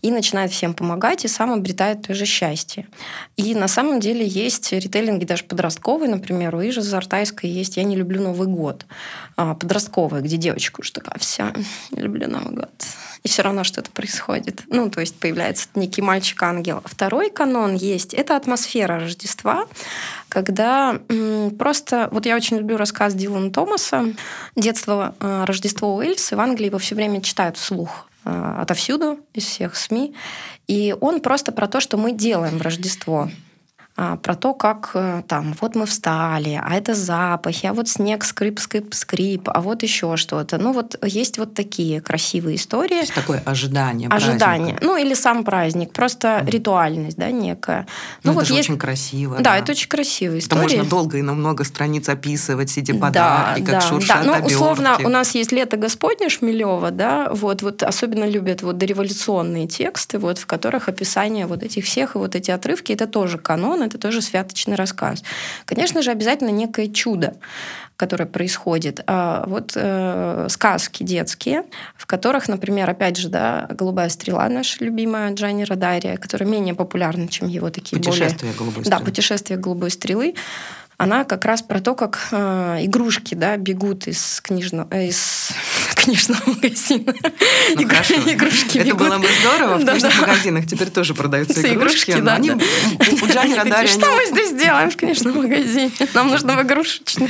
и 0.02 0.12
начинает 0.12 0.52
всем 0.52 0.74
помогать, 0.74 1.26
и 1.26 1.28
сам 1.28 1.52
обретает 1.52 2.06
тоже 2.08 2.26
счастье. 2.26 2.88
И 3.38 3.56
на 3.56 3.68
самом 3.68 4.00
деле 4.00 4.19
есть 4.24 4.72
ритейлинги 4.72 5.26
даже 5.26 5.44
подростковые, 5.44 6.10
например, 6.10 6.56
у 6.56 6.62
Ижи 6.62 6.82
Зартайской 6.82 7.50
есть 7.50 7.78
«Я 7.78 7.84
не 7.84 7.96
люблю 7.96 8.22
Новый 8.22 8.48
год», 8.48 8.86
а, 9.36 9.56
подростковая, 9.56 10.22
где 10.22 10.38
девочка 10.38 10.82
уже 10.82 10.94
такая 10.94 11.18
вся 11.20 11.54
«Не 11.92 12.02
люблю 12.02 12.28
Новый 12.28 12.56
год» 12.56 12.70
и 13.24 13.28
все 13.28 13.42
равно 13.42 13.64
что-то 13.64 13.92
происходит. 13.92 14.64
Ну, 14.68 14.90
то 14.90 15.02
есть 15.02 15.16
появляется 15.20 15.68
некий 15.76 16.02
мальчик-ангел. 16.02 16.82
Второй 16.86 17.30
канон 17.30 17.76
есть— 17.76 18.14
это 18.16 18.36
атмосфера 18.36 19.00
Рождества, 19.00 19.66
когда 20.30 21.00
просто... 21.58 22.08
Вот 22.12 22.26
я 22.26 22.36
очень 22.36 22.58
люблю 22.58 22.78
рассказ 22.78 23.14
Дилана 23.14 23.52
Томаса 23.52 24.14
«Детство, 24.56 25.16
э, 25.20 25.44
Рождество 25.46 25.96
Уэльс», 25.96 26.32
и 26.32 26.36
в 26.36 26.40
Англии 26.40 26.68
его 26.68 26.78
все 26.78 26.96
время 26.96 27.22
читают 27.22 27.58
вслух 27.58 28.08
э, 28.24 28.56
отовсюду, 28.62 29.20
из 29.34 29.44
всех 29.44 29.76
СМИ. 29.76 30.16
И 30.68 30.96
он 31.00 31.20
просто 31.20 31.52
про 31.52 31.68
то, 31.68 31.82
что 31.82 31.98
мы 31.98 32.14
делаем 32.14 32.58
в 32.58 32.62
Рождество. 32.62 33.30
А, 34.02 34.16
про 34.16 34.36
то, 34.36 34.54
как 34.54 34.92
э, 34.94 35.24
там 35.28 35.54
вот 35.60 35.76
мы 35.76 35.86
встали, 35.86 36.58
а 36.64 36.74
это 36.74 36.96
запахи, 36.96 37.66
а 37.66 37.74
вот 37.74 37.90
снег, 37.90 38.24
скрип, 38.24 38.58
скрип, 38.58 38.94
скрип, 38.94 39.50
а 39.54 39.60
вот 39.60 39.84
еще 39.84 40.16
что-то. 40.16 40.58
Ну 40.58 40.72
вот 40.72 40.96
есть 41.04 41.38
вот 41.38 41.54
такие 41.54 42.00
красивые 42.00 42.56
истории. 42.56 42.94
То 42.94 43.02
есть 43.02 43.14
такое 43.14 43.44
ожидание. 43.46 44.08
Ожидание. 44.08 44.76
Праздника. 44.76 44.86
Ну 44.86 44.96
или 44.96 45.14
сам 45.14 45.44
праздник, 45.44 45.92
просто 45.92 46.28
mm. 46.28 46.50
ритуальность, 46.50 47.18
да, 47.18 47.30
некая. 47.30 47.88
Ну, 48.24 48.32
ну 48.32 48.34
вот 48.36 48.46
это 48.46 48.54
есть... 48.54 48.70
очень 48.70 48.80
красиво. 48.80 49.36
Да, 49.36 49.44
да, 49.44 49.58
это 49.58 49.74
очень 49.74 49.90
красивая 49.90 50.40
история. 50.40 50.62
Это 50.62 50.76
можно 50.78 50.90
долго 50.90 51.18
и 51.18 51.22
на 51.22 51.34
много 51.34 51.66
страниц 51.66 52.08
описывать, 52.08 52.70
сидя 52.70 52.94
подарки, 52.94 53.60
да, 53.60 53.72
как 53.72 53.82
да, 53.82 53.82
шуршат 53.82 54.24
да. 54.24 54.38
Ну, 54.40 54.46
условно, 54.46 54.98
у 55.04 55.10
нас 55.10 55.36
есть 55.36 55.52
«Лето 55.52 55.76
Господне» 55.76 56.30
Шмелева, 56.30 56.92
да, 56.92 57.30
вот, 57.34 57.64
вот 57.64 57.84
особенно 57.84 58.24
любят 58.24 58.62
вот 58.62 58.78
дореволюционные 58.78 59.68
тексты, 59.68 60.20
вот, 60.20 60.38
в 60.38 60.46
которых 60.46 60.88
описание 60.88 61.48
вот 61.48 61.64
этих 61.64 61.84
всех 61.84 62.16
и 62.16 62.18
вот 62.18 62.36
эти 62.36 62.50
отрывки, 62.50 62.94
это 62.94 63.06
тоже 63.06 63.38
канон, 63.38 63.89
это 63.90 63.98
тоже 63.98 64.22
святочный 64.22 64.76
рассказ. 64.76 65.24
Конечно 65.66 66.02
же, 66.02 66.12
обязательно 66.12 66.50
некое 66.50 66.88
чудо 66.88 67.36
которое 68.00 68.26
происходит. 68.26 69.02
А 69.08 69.44
вот 69.46 69.74
э, 69.76 70.48
сказки 70.50 71.04
детские, 71.04 71.66
в 71.98 72.06
которых, 72.06 72.48
например, 72.48 72.90
опять 72.90 73.18
же, 73.18 73.28
да, 73.28 73.68
«Голубая 73.70 74.08
стрела» 74.08 74.48
наша 74.48 74.82
любимая 74.86 75.34
Джани 75.34 75.64
Радария, 75.64 76.16
которая 76.16 76.48
менее 76.48 76.74
популярна, 76.74 77.28
чем 77.28 77.50
его 77.50 77.70
такие 77.70 77.98
«Путешествие 77.98 78.54
более... 78.54 78.58
голубой 78.58 78.86
стрелы». 78.86 79.00
Да, 79.00 79.06
«Путешествие 79.06 79.60
голубой 79.60 79.92
стрелы» 79.92 80.36
она 81.00 81.24
как 81.24 81.46
раз 81.46 81.62
про 81.62 81.80
то, 81.80 81.96
как 81.96 82.28
э, 82.32 82.80
игрушки 82.82 83.34
да, 83.34 83.56
бегут 83.56 84.08
из 84.08 84.42
книжного, 84.42 84.90
э, 84.92 85.08
из 85.08 85.52
книжного 85.96 86.42
магазина. 86.46 87.14
Ну, 87.76 87.82
Игр... 87.82 87.96
Игрушки 88.28 88.80
Это 88.80 88.88
бегут. 88.88 89.08
было 89.08 89.18
бы 89.18 89.28
здорово. 89.40 89.78
В 89.78 89.86
да, 89.86 89.94
книжных 89.94 90.20
да. 90.20 90.28
магазинах 90.28 90.68
теперь 90.68 90.90
тоже 90.90 91.14
продаются 91.14 91.62
игрушки. 91.62 92.12
игрушки 92.12 92.22
да, 92.22 92.34
они, 92.36 92.50
да. 92.50 92.58
У 93.24 93.28
Джани 93.28 93.54
Радари... 93.56 93.88
Что 93.88 94.12
мы 94.14 94.26
здесь 94.26 94.52
делаем 94.52 94.92
в 94.92 94.98
книжном 94.98 95.38
магазине? 95.38 95.90
Нам 96.14 96.28
нужно 96.28 96.58
в 96.58 96.64
игрушечный. 96.64 97.30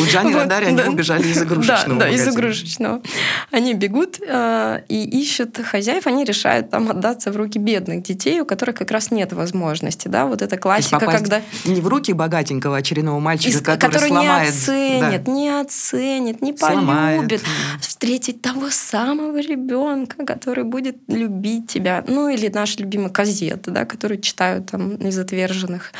У 0.00 0.04
Джани 0.06 0.32
вот, 0.32 0.40
Радари 0.40 0.64
они 0.66 0.82
убежали 0.88 1.28
из 1.28 1.42
игрушечного 1.42 2.00
Да, 2.00 2.06
да, 2.06 2.08
из 2.08 2.26
игрушечного. 2.26 3.02
Они 3.50 3.74
бегут 3.74 4.18
э, 4.26 4.80
и 4.88 5.20
ищут 5.20 5.58
хозяев, 5.62 6.06
они 6.06 6.24
решают 6.24 6.70
там 6.70 6.90
отдаться 6.90 7.30
в 7.30 7.36
руки 7.36 7.58
бедных 7.58 8.02
детей, 8.02 8.40
у 8.40 8.46
которых 8.46 8.76
как 8.76 8.90
раз 8.90 9.10
нет 9.10 9.34
возможности. 9.34 10.08
Да? 10.08 10.24
Вот 10.24 10.40
эта 10.40 10.56
классика, 10.56 11.00
когда... 11.00 11.42
Не 11.66 11.82
в 11.82 11.88
руки 11.88 12.14
богатенького 12.14 12.78
очередного 12.78 13.09
бедного 13.10 13.20
мальчика, 13.20 13.50
Из, 13.50 13.60
который, 13.60 13.78
который 13.78 14.08
сломает, 14.08 14.42
не 14.42 14.48
оценит, 14.48 15.24
да. 15.24 15.32
не 15.32 15.60
оценит, 15.60 16.42
не 16.42 16.56
сломает. 16.56 17.18
полюбит. 17.18 17.42
Встретить 17.80 18.42
того 18.42 18.70
самого 18.70 19.40
ребенка, 19.40 20.24
который 20.24 20.64
будет 20.64 20.96
любить 21.08 21.70
тебя. 21.70 22.04
Ну 22.06 22.28
или 22.28 22.48
наш 22.48 22.78
любимый 22.78 23.10
казет, 23.10 23.62
да, 23.66 23.84
который 23.84 24.20
читают 24.20 24.70
там 24.70 24.94
из 24.96 25.18
отверженных 25.18 25.92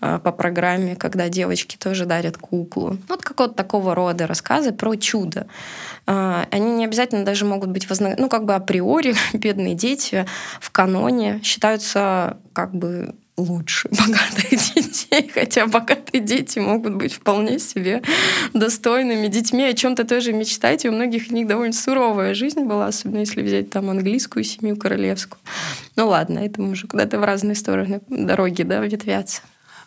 э, 0.00 0.18
по 0.22 0.32
программе, 0.32 0.96
когда 0.96 1.28
девочки 1.28 1.76
тоже 1.76 2.06
дарят 2.06 2.36
куклу. 2.36 2.96
Вот 3.08 3.22
какого-то 3.22 3.54
такого 3.54 3.94
рода 3.94 4.26
рассказы 4.26 4.72
про 4.72 4.96
чудо. 4.96 5.46
Э, 6.06 6.44
они 6.50 6.72
не 6.72 6.84
обязательно 6.84 7.24
даже 7.24 7.44
могут 7.44 7.70
быть 7.70 7.88
вознаграждены, 7.88 8.24
ну 8.24 8.28
как 8.28 8.44
бы 8.44 8.54
априори 8.54 9.14
бедные 9.32 9.74
дети 9.74 10.26
в 10.60 10.70
каноне 10.70 11.40
считаются 11.42 12.38
как 12.52 12.74
бы 12.74 13.14
лучше 13.36 13.88
богатых 13.90 14.50
детей, 14.50 15.30
хотя 15.32 15.66
богатые 15.66 16.20
дети 16.20 16.58
могут 16.58 16.94
быть 16.94 17.14
вполне 17.14 17.58
себе 17.58 18.02
достойными 18.52 19.26
детьми, 19.26 19.64
о 19.64 19.74
чем-то 19.74 20.04
тоже 20.04 20.32
мечтать, 20.32 20.84
и 20.84 20.88
у 20.88 20.92
многих 20.92 21.26
из 21.26 21.32
них 21.32 21.46
довольно 21.46 21.72
суровая 21.72 22.34
жизнь 22.34 22.64
была, 22.64 22.86
особенно 22.88 23.18
если 23.18 23.42
взять 23.42 23.70
там 23.70 23.90
английскую 23.90 24.44
семью 24.44 24.76
королевскую. 24.76 25.40
Ну 25.96 26.08
ладно, 26.08 26.38
это 26.40 26.60
мы 26.60 26.70
уже 26.70 26.86
куда-то 26.86 27.18
в 27.18 27.24
разные 27.24 27.54
стороны 27.54 28.00
дороги 28.08 28.62
да, 28.62 28.80
ветвятся. 28.80 29.42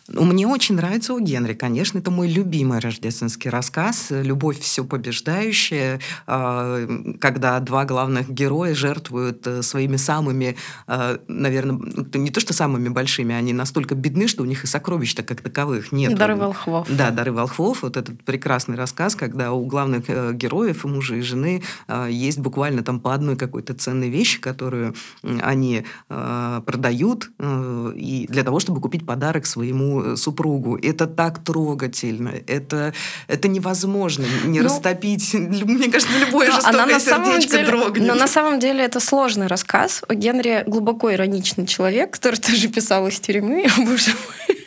Мне 0.08 0.46
очень 0.46 0.76
нравится 0.76 1.12
у 1.12 1.20
Генри, 1.20 1.52
конечно, 1.52 1.98
это 1.98 2.10
мой 2.10 2.28
любимый 2.28 2.78
рождественский 2.78 3.50
рассказ 3.50 4.06
«Любовь 4.08 4.58
все 4.58 4.84
побеждающая», 4.84 6.00
а, 6.26 6.86
когда 7.20 7.60
два 7.60 7.84
главных 7.84 8.30
героя 8.30 8.74
жертвуют 8.74 9.46
э, 9.46 9.62
своими 9.62 9.96
самыми, 9.96 10.56
а, 10.86 11.18
наверное, 11.28 11.78
ну, 11.78 12.06
не 12.14 12.30
то 12.30 12.40
что 12.40 12.54
самыми 12.54 12.88
большими, 12.88 13.34
они 13.34 13.52
настолько 13.52 13.94
бедны, 13.94 14.28
что 14.28 14.44
у 14.44 14.46
них 14.46 14.64
и 14.64 14.66
сокровищ-то 14.66 15.22
как 15.22 15.42
таковых 15.42 15.92
нет. 15.92 16.14
«Дары 16.16 16.36
волхвов». 16.36 16.88
Да, 16.90 17.10
«Дары 17.10 17.32
волхвов», 17.32 17.82
вот 17.82 17.98
этот 17.98 18.22
прекрасный 18.22 18.76
рассказ, 18.76 19.14
когда 19.14 19.52
у 19.52 19.66
главных 19.66 20.04
э, 20.08 20.32
героев, 20.32 20.86
и 20.86 20.88
мужа, 20.88 21.16
и 21.16 21.20
жены 21.20 21.62
а, 21.86 22.06
есть 22.06 22.38
буквально 22.38 22.82
там 22.82 23.00
по 23.00 23.12
одной 23.12 23.36
какой-то 23.36 23.74
ценной 23.74 24.08
вещи, 24.08 24.40
которую 24.40 24.94
они 25.42 25.84
продают 26.08 27.30
э, 27.38 27.92
и 27.94 28.26
для 28.28 28.42
того, 28.42 28.60
чтобы 28.60 28.80
купить 28.80 29.04
подарок 29.04 29.46
своему 29.46 29.97
Э, 30.00 30.16
супругу. 30.16 30.76
Это 30.76 31.06
так 31.06 31.38
трогательно. 31.44 32.32
Это, 32.46 32.92
это 33.26 33.48
невозможно 33.48 34.24
не 34.44 34.60
ну, 34.60 34.66
растопить. 34.66 35.34
Мне 35.34 35.90
кажется, 35.90 36.18
любое 36.18 36.50
жестокое 36.50 36.82
она 36.82 37.00
сердечко 37.00 37.56
деле, 37.56 37.66
дрогнет. 37.66 38.08
Но 38.08 38.14
на 38.14 38.26
самом 38.26 38.60
деле 38.60 38.84
это 38.84 39.00
сложный 39.00 39.46
рассказ. 39.46 40.02
У 40.08 40.12
Генри 40.12 40.64
глубоко 40.66 41.12
ироничный 41.12 41.66
человек, 41.66 42.12
который 42.12 42.36
тоже 42.36 42.68
писал 42.68 43.06
из 43.08 43.20
тюрьмы. 43.20 43.66
Боже 43.78 44.10
мой, 44.10 44.58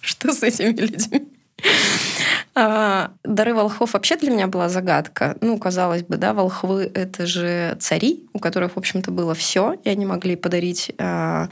что 0.00 0.32
с 0.32 0.42
этими 0.42 0.72
людьми? 0.72 1.28
А, 2.58 3.10
дары 3.22 3.54
волхвов 3.54 3.92
вообще 3.92 4.16
для 4.16 4.30
меня 4.30 4.46
была 4.46 4.68
загадка. 4.68 5.36
Ну, 5.42 5.58
казалось 5.58 6.02
бы, 6.02 6.16
да, 6.16 6.32
волхвы— 6.32 6.90
это 6.94 7.26
же 7.26 7.76
цари, 7.80 8.24
у 8.32 8.38
которых, 8.38 8.76
в 8.76 8.78
общем-то, 8.78 9.10
было 9.10 9.34
все, 9.34 9.74
и 9.84 9.90
они 9.90 10.06
могли 10.06 10.36
подарить 10.36 10.90
а, 10.98 11.48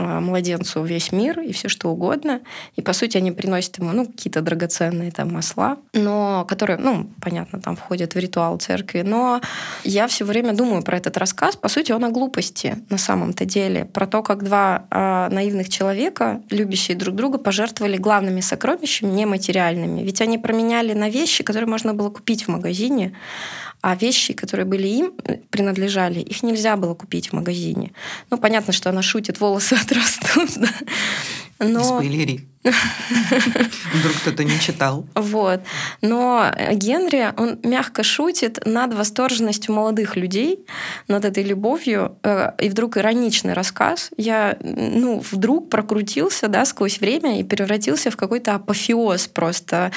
младенцу 0.00 0.82
весь 0.82 1.12
мир 1.12 1.40
и 1.40 1.52
все 1.52 1.68
что 1.68 1.90
угодно. 1.90 2.40
И, 2.76 2.82
по 2.82 2.92
сути, 2.92 3.16
они 3.16 3.32
приносят 3.32 3.78
ему 3.78 3.92
ну, 3.92 4.06
какие-то 4.06 4.40
драгоценные 4.40 5.10
там 5.10 5.32
масла, 5.32 5.76
но 5.92 6.44
которые, 6.48 6.78
ну, 6.78 7.10
понятно, 7.20 7.60
там 7.60 7.76
входят 7.76 8.14
в 8.14 8.18
ритуал 8.18 8.58
церкви. 8.58 9.02
Но 9.02 9.40
я 9.84 10.06
все 10.06 10.24
время 10.24 10.52
думаю 10.52 10.82
про 10.82 10.96
этот 10.96 11.16
рассказ. 11.16 11.56
По 11.56 11.68
сути, 11.68 11.92
он 11.92 12.04
о 12.04 12.10
глупости 12.10 12.78
на 12.88 12.98
самом-то 12.98 13.44
деле. 13.44 13.84
Про 13.84 14.06
то, 14.06 14.22
как 14.22 14.42
два 14.42 14.86
э, 14.90 15.28
наивных 15.30 15.68
человека, 15.68 16.40
любящие 16.50 16.96
друг 16.96 17.14
друга, 17.14 17.38
пожертвовали 17.38 17.96
главными 17.96 18.40
сокровищами 18.40 19.10
нематериальными. 19.10 20.02
Ведь 20.02 20.20
они 20.20 20.38
променяли 20.38 20.94
на 20.94 21.08
вещи, 21.08 21.44
которые 21.44 21.68
можно 21.68 21.94
было 21.94 22.10
купить 22.10 22.44
в 22.44 22.48
магазине, 22.48 23.14
а 23.82 23.96
вещи, 23.96 24.34
которые 24.34 24.66
были 24.66 24.86
им, 24.86 25.14
э, 25.24 25.38
принадлежали, 25.50 26.20
их 26.20 26.42
нельзя 26.42 26.76
было 26.76 26.94
купить 26.94 27.28
в 27.28 27.32
магазине. 27.32 27.92
Ну, 28.30 28.38
понятно, 28.38 28.72
что 28.72 28.90
она 28.90 29.02
шутит, 29.02 29.40
волосы 29.40 29.74
отрастут, 29.82 30.50
да. 30.56 30.68
Но... 31.64 31.82
Спойлери. 31.82 32.49
Вдруг 33.94 34.16
кто-то 34.20 34.44
не 34.44 34.60
читал. 34.60 35.06
Вот. 35.14 35.60
Но 36.02 36.44
Генри, 36.72 37.32
он 37.38 37.58
мягко 37.62 38.02
шутит 38.02 38.60
над 38.66 38.92
восторженностью 38.92 39.74
молодых 39.74 40.14
людей, 40.14 40.66
над 41.08 41.24
этой 41.24 41.42
любовью. 41.42 42.18
Э, 42.22 42.50
и 42.58 42.68
вдруг 42.68 42.98
ироничный 42.98 43.54
рассказ. 43.54 44.10
Я, 44.18 44.58
ну, 44.60 45.24
вдруг 45.30 45.70
прокрутился, 45.70 46.48
да, 46.48 46.66
сквозь 46.66 47.00
время 47.00 47.40
и 47.40 47.44
превратился 47.44 48.10
в 48.10 48.18
какой-то 48.18 48.56
апофеоз 48.56 49.28
просто 49.28 49.90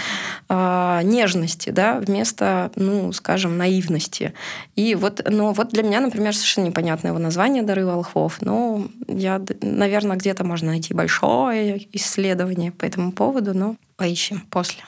э, 0.48 1.02
нежности, 1.04 1.70
да, 1.70 2.00
вместо, 2.00 2.72
ну, 2.78 3.12
скажем, 3.12 3.58
наивности. 3.58 4.34
И 4.78 4.96
вот, 4.96 5.22
но 5.30 5.52
вот 5.52 5.70
для 5.70 5.84
меня, 5.84 6.00
например, 6.00 6.34
совершенно 6.34 6.68
непонятное 6.68 7.12
его 7.12 7.20
название 7.20 7.62
«Дары 7.62 7.86
волхвов». 7.86 8.38
Но 8.40 8.88
я, 9.10 9.42
наверное, 9.62 10.16
где-то 10.16 10.46
можно 10.46 10.70
найти 10.70 10.94
большое 10.94 11.90
исследование 11.92 12.53
исследования 12.54 12.72
по 12.72 12.86
этому 12.86 13.12
поводу, 13.12 13.54
но 13.54 13.76
поищем 13.98 14.42
после. 14.50 14.84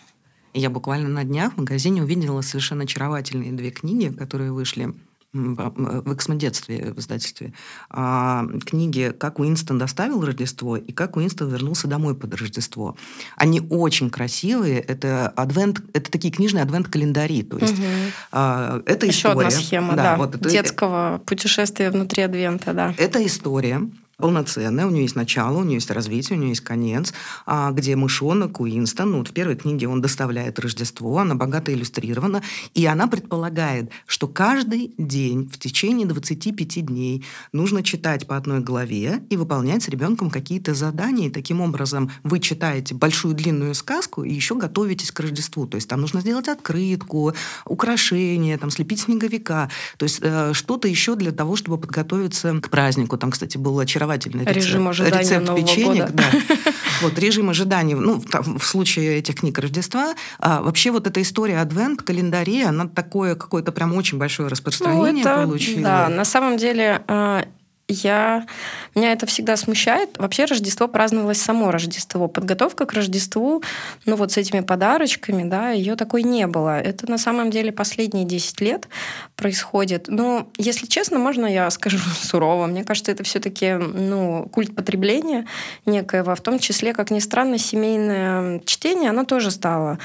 Я 0.53 0.69
буквально 0.69 1.10
на 1.10 1.24
днях 1.24 1.53
в 1.53 1.57
магазине 1.57 2.01
увидела 2.01 2.41
совершенно 2.41 2.84
очаровательные 2.84 3.51
две 3.51 3.72
книги, 3.72 4.10
которые 4.10 4.51
вышли 4.51 4.93
в 5.34 6.13
эксмодетстве 6.13 6.93
в 6.93 7.00
издательстве. 7.00 7.51
А, 7.89 8.45
книги 8.65 9.13
«Как 9.19 9.38
Уинстон 9.38 9.77
доставил 9.77 10.24
Рождество» 10.24 10.77
и 10.77 10.93
«Как 10.93 11.17
Уинстон 11.17 11.50
вернулся 11.50 11.89
домой 11.89 12.15
под 12.15 12.36
Рождество». 12.36 12.95
Они 13.36 13.60
очень 13.69 14.10
красивые. 14.10 14.79
Это, 14.79 15.27
адвент, 15.27 15.81
это 15.91 16.10
такие 16.10 16.31
книжные 16.31 16.63
адвент-календари. 16.63 17.43
То 17.43 17.57
есть, 17.57 17.74
угу. 17.74 17.84
а, 18.31 18.81
это 18.86 19.07
Еще 19.07 19.27
история. 19.27 19.48
одна 19.48 19.51
схема, 19.51 19.95
да. 19.98 20.03
да 20.03 20.15
вот 20.15 20.36
это, 20.36 20.50
детского 20.50 21.22
путешествия 21.25 21.91
внутри 21.91 22.24
адвента, 22.24 22.72
да. 22.72 22.95
Это 22.98 23.25
история 23.25 23.81
полноценная, 24.17 24.88
у 24.88 24.89
нее 24.89 25.03
есть 25.03 25.15
начало, 25.15 25.60
у 25.60 25.63
нее 25.63 25.75
есть 25.75 25.91
развитие, 25.91 26.38
у 26.38 26.41
нее 26.41 26.50
есть 26.50 26.62
конец, 26.62 27.13
а, 27.45 27.72
где 27.72 27.95
мышонок 27.95 28.60
Уинстон, 28.60 29.12
ну, 29.12 29.17
вот 29.19 29.29
в 29.29 29.34
первой 29.34 29.55
книге 29.55 29.88
он 29.88 30.01
доставляет 30.01 30.60
Рождество, 30.60 31.19
она 31.19 31.36
богато 31.36 31.74
иллюстрирована, 31.74 32.41
и 32.74 32.86
она 32.86 33.07
предполагает, 33.07 33.91
что 34.05 34.27
каждый 34.27 34.93
день 34.98 35.50
в 35.50 35.60
течение 35.60 36.07
25 36.07 36.86
дней 36.86 37.25
нужно 37.51 37.84
читать 37.84 38.27
по 38.27 38.38
одной 38.38 38.62
главе 38.62 39.24
и 39.29 39.38
выполнять 39.38 39.84
с 39.84 39.89
ребенком 39.89 40.29
какие-то 40.29 40.74
задания, 40.74 41.27
и 41.27 41.31
таким 41.31 41.62
образом 41.62 42.12
вы 42.24 42.39
читаете 42.39 42.95
большую 42.95 43.36
длинную 43.36 43.75
сказку 43.75 44.24
и 44.24 44.34
еще 44.34 44.55
готовитесь 44.55 45.12
к 45.12 45.19
Рождеству, 45.19 45.67
то 45.67 45.75
есть 45.75 45.89
там 45.89 46.01
нужно 46.01 46.22
сделать 46.22 46.48
открытку, 46.48 47.34
украшения, 47.65 48.57
там, 48.57 48.69
слепить 48.69 49.01
снеговика, 49.01 49.69
то 49.98 50.03
есть 50.03 50.19
э, 50.22 50.53
что-то 50.53 50.88
еще 50.88 51.15
для 51.15 51.31
того, 51.31 51.55
чтобы 51.55 51.77
подготовиться 51.77 52.60
к 52.62 52.69
празднику. 52.69 53.17
Там, 53.17 53.31
кстати, 53.31 53.57
был 53.57 53.79
очаровательный 53.79 54.04
очаровательный 54.05 54.45
рецепт. 54.45 54.55
Режим 54.57 54.88
ожидания 54.88 55.19
рецепт 55.19 55.47
Нового 55.47 55.62
печенек, 55.62 56.09
года. 56.09 56.13
да. 56.13 56.71
Вот 57.01 57.19
режим 57.19 57.50
ожидания, 57.50 57.95
ну, 57.95 58.21
в 58.57 58.65
случае 58.65 59.17
этих 59.17 59.35
книг 59.35 59.57
Рождества, 59.59 60.15
а, 60.39 60.62
вообще 60.62 60.91
вот 60.91 61.07
эта 61.07 61.21
история 61.21 61.59
адвент, 61.59 62.01
календари, 62.01 62.63
она 62.63 62.88
такое 62.88 63.35
какое-то 63.35 63.71
прям 63.71 63.93
очень 63.93 64.17
большое 64.17 64.50
распространение 64.50 65.24
ну, 65.24 65.31
это, 65.31 65.43
получила. 65.43 65.81
Да, 65.81 66.09
на 66.09 66.25
самом 66.25 66.57
деле 66.57 67.01
э, 67.07 67.43
я... 67.88 68.46
Меня 68.96 69.12
это 69.12 69.25
всегда 69.25 69.58
смущает. 69.58 70.18
Вообще 70.18 70.46
Рождество 70.46 70.88
праздновалось 70.88 71.39
само 71.39 71.72
Рождество. 71.72 72.27
Подготовка 72.27 72.86
к 72.86 72.94
Рождеству, 72.94 73.62
ну 74.06 74.15
вот 74.15 74.32
с 74.32 74.38
этими 74.38 74.62
подарочками, 74.62 75.48
да, 75.48 75.70
ее 75.70 75.96
такой 75.96 76.24
не 76.24 76.48
было. 76.48 76.80
Это 76.80 77.10
на 77.10 77.18
самом 77.18 77.51
деле 77.51 77.72
последние 77.72 78.25
10 78.25 78.62
лет 78.62 78.88
происходит. 79.36 80.06
Но, 80.08 80.50
если 80.58 80.88
честно, 80.88 81.20
можно 81.20 81.46
я 81.46 81.70
скажу 81.70 82.00
сурово. 82.22 82.65
Мне 82.65 82.84
кажется, 82.84 83.12
это 83.12 83.24
все 83.24 83.39
таки 83.39 83.74
ну, 83.74 84.50
культ 84.51 84.75
потребления 84.75 85.46
некоего. 85.86 86.34
В 86.34 86.42
том 86.42 86.58
числе, 86.58 86.94
как 86.94 87.12
ни 87.12 87.20
странно, 87.20 87.58
семейное 87.58 88.62
чтение, 88.65 89.12
оно 89.12 89.25
тоже 89.25 89.51
стало 89.51 90.00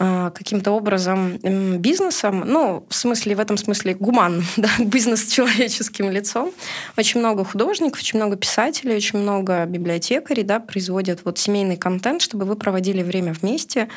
каким-то 0.00 0.70
образом 0.70 1.36
бизнесом, 1.78 2.42
ну, 2.46 2.86
в 2.88 2.94
смысле, 2.94 3.36
в 3.36 3.40
этом 3.40 3.58
смысле 3.58 3.94
гуманным, 3.94 4.44
да, 4.56 4.70
бизнес 4.78 5.28
с 5.28 5.32
человеческим 5.32 6.10
лицом. 6.10 6.52
Очень 6.96 7.20
много 7.20 7.44
художников, 7.44 8.00
очень 8.00 8.18
много 8.18 8.36
писателей, 8.36 8.96
очень 8.96 9.18
много 9.18 9.66
библиотекарей, 9.66 10.42
да, 10.42 10.58
производят 10.58 11.20
вот 11.24 11.38
семейный 11.38 11.76
контент, 11.76 12.22
чтобы 12.22 12.46
вы 12.46 12.56
проводили 12.56 13.02
время 13.02 13.34
вместе, 13.34 13.88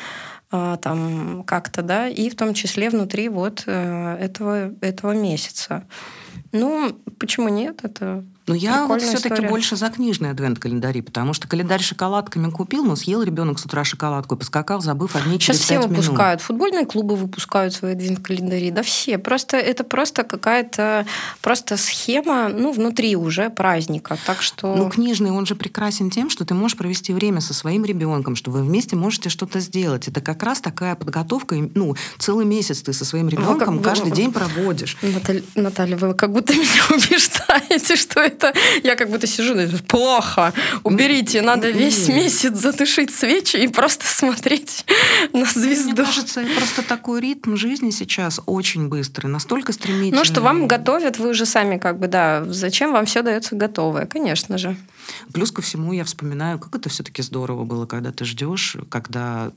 а, 0.52 0.78
там 0.78 1.44
как-то, 1.48 1.82
да, 1.82 2.08
и 2.08 2.30
в 2.30 2.36
том 2.36 2.54
числе 2.54 2.90
внутри 2.90 3.28
вот 3.28 3.64
э, 3.66 4.18
этого, 4.20 4.72
этого 4.82 5.14
месяца. 5.14 5.88
Ну, 6.52 6.98
почему 7.20 7.50
нет? 7.50 7.80
Это 7.84 8.24
но 8.46 8.56
я 8.56 8.88
вот 8.88 9.02
все-таки 9.02 9.48
больше 9.48 9.76
за 9.76 9.90
книжные 9.90 10.32
адвент-календари, 10.32 11.02
потому 11.02 11.34
что 11.34 11.48
календарь 11.48 11.82
шоколадками 11.82 12.50
купил, 12.50 12.84
но 12.84 12.96
съел 12.96 13.24
ребенок 13.24 13.58
с 13.58 13.66
утра 13.66 13.84
шоколадку 13.86 14.36
и 14.36 14.38
поскакал, 14.38 14.82
забыв 14.82 15.16
одни 15.16 15.40
Сейчас 15.40 15.60
все 15.60 15.76
минут. 15.76 15.90
выпускают. 15.92 16.42
Футбольные 16.42 16.86
клубы 16.86 17.16
выпускают 17.16 17.74
свои 17.74 17.94
адвент-календари. 17.94 18.72
Да 18.72 18.84
все. 18.84 19.18
Просто 19.18 19.58
это 19.58 19.86
просто 19.86 20.24
какая-то 20.24 21.06
просто 21.42 21.78
схема, 21.78 22.50
ну, 22.50 22.74
внутри 22.74 23.16
уже 23.16 23.50
праздника. 23.50 24.18
Так 24.26 24.42
что... 24.42 24.76
Ну, 24.76 24.90
книжный, 24.90 25.32
он 25.32 25.46
же 25.46 25.56
прекрасен 25.56 26.10
тем, 26.10 26.30
что 26.30 26.44
ты 26.44 26.54
можешь 26.54 26.78
провести 26.78 27.14
время 27.14 27.40
со 27.40 27.54
своим 27.54 27.86
ребенком, 27.86 28.36
что 28.36 28.52
вы 28.52 28.64
вместе 28.64 28.98
можете 28.98 29.30
что-то 29.30 29.62
сделать. 29.62 30.10
Это 30.10 30.20
как 30.20 30.44
раз 30.44 30.60
такая 30.60 30.96
подготовка, 30.96 31.56
ну, 31.76 31.96
целый 32.20 32.46
месяц 32.46 32.82
ты 32.82 32.92
со 32.92 33.06
своим 33.06 33.30
ребенком 33.30 33.82
каждый 33.82 34.10
вы... 34.10 34.16
день 34.18 34.34
проводишь. 34.34 34.98
Наталья, 35.02 35.44
Наталья, 35.56 35.96
вы 35.96 36.14
как 36.24 36.32
будто 36.32 36.54
меня 36.54 36.86
убеждаете, 36.90 37.98
что 37.98 38.22
это 38.22 38.54
я 38.82 38.96
как 38.96 39.10
будто 39.10 39.28
сижу, 39.28 39.56
плохо, 39.90 40.54
уберите, 40.86 41.42
надо 41.42 41.70
весь 41.70 42.08
месяц 42.08 42.54
затушить 42.54 43.14
свечи 43.14 43.58
и 43.58 43.68
просто 43.68 44.08
смотреть 44.08 44.86
на 45.34 45.44
звезду. 45.44 45.92
Мне 45.92 46.06
кажется, 46.06 46.46
просто 46.56 46.82
такой 46.82 47.20
ритм 47.20 47.58
жизни 47.58 47.90
сейчас 47.90 48.40
очень 48.46 48.88
быстрый, 48.88 49.28
настолько 49.28 49.74
стремительный. 49.74 50.20
Ну, 50.20 50.24
что 50.24 50.40
вам 50.40 50.70
готовят, 50.70 51.20
вы 51.20 51.32
уже 51.32 51.46
сами 51.46 51.78
как 51.78 52.00
бы, 52.00 52.08
да, 52.08 52.46
зачем 52.48 52.94
вам 52.94 53.06
все 53.06 53.22
дается 53.22 53.58
готовое, 53.58 54.06
конечно 54.06 54.58
же. 54.58 54.78
Плюс 55.34 55.52
ко 55.52 55.62
всему 55.62 55.92
я 55.92 56.06
вспоминаю, 56.06 56.58
как 56.58 56.74
это 56.74 56.88
все-таки 56.88 57.22
здорово 57.22 57.66
было, 57.66 57.86
когда 57.86 58.14
ты 58.14 58.24
ждешь, 58.24 58.78
когда 58.90 59.52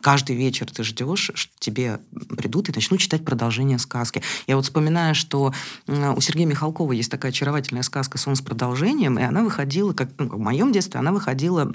каждый 0.00 0.36
вечер 0.36 0.66
ты 0.70 0.82
ждешь, 0.84 1.30
что 1.34 1.52
тебе 1.58 2.00
придут 2.36 2.68
и 2.68 2.72
начнут 2.74 3.00
читать 3.00 3.24
продолжение 3.24 3.78
сказки. 3.78 4.22
Я 4.46 4.56
вот 4.56 4.64
вспоминаю, 4.64 5.14
что 5.14 5.52
у 5.86 6.20
Сергея 6.20 6.46
Михалкова 6.46 6.92
есть 6.92 7.10
такая 7.10 7.32
очаровательная 7.32 7.82
сказка 7.82 8.18
«Сон 8.18 8.36
с 8.36 8.40
продолжением», 8.40 9.18
и 9.18 9.22
она 9.22 9.42
выходила, 9.42 9.92
как 9.92 10.10
ну, 10.18 10.28
в 10.28 10.38
моем 10.38 10.72
детстве, 10.72 11.00
она 11.00 11.12
выходила 11.12 11.70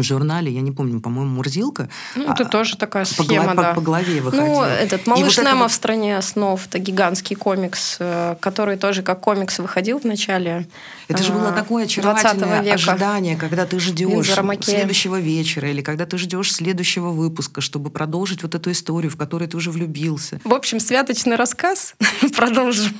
в 0.00 0.04
журнале, 0.04 0.52
я 0.52 0.60
не 0.60 0.72
помню, 0.72 1.00
по-моему, 1.00 1.36
«Мурзилка». 1.36 1.88
Ну, 2.14 2.32
это 2.32 2.44
а, 2.44 2.46
тоже 2.46 2.76
такая 2.76 3.04
схема, 3.04 3.50
по, 3.50 3.54
да. 3.54 3.68
По, 3.70 3.74
по 3.76 3.80
голове 3.80 4.20
выходила. 4.20 4.46
Ну, 4.46 4.62
этот 4.62 5.06
«Малыш 5.06 5.36
вот 5.36 5.44
Немо 5.44 5.62
вот... 5.62 5.70
в 5.70 5.74
стране 5.74 6.20
снов»— 6.22 6.66
это 6.68 6.78
гигантский 6.78 7.36
комикс, 7.36 7.96
э, 7.98 8.36
который 8.40 8.76
тоже 8.76 9.02
как 9.02 9.20
комикс 9.20 9.58
выходил 9.58 9.98
в 9.98 10.04
начале 10.04 10.66
Это 11.08 11.22
же 11.22 11.32
было 11.32 11.48
э, 11.48 11.54
такое 11.54 11.84
очаровательное 11.84 12.62
века. 12.62 12.74
ожидание, 12.74 13.36
когда 13.36 13.66
ты 13.66 13.80
ждешь 13.80 14.32
следующего 14.62 15.20
вечера 15.20 15.68
или 15.70 15.82
когда 15.82 16.06
ты 16.06 16.18
ждешь 16.18 16.52
следующего 16.52 17.10
выпуска, 17.10 17.60
чтобы 17.60 17.90
продолжить 17.90 18.42
вот 18.42 18.54
эту 18.54 18.70
историю, 18.70 19.10
в 19.10 19.16
которой 19.16 19.48
ты 19.48 19.56
уже 19.56 19.70
влюбился. 19.70 20.40
В 20.44 20.54
общем, 20.54 20.80
святочный 20.80 21.36
рассказ. 21.36 21.94
Продолжим 22.36 22.92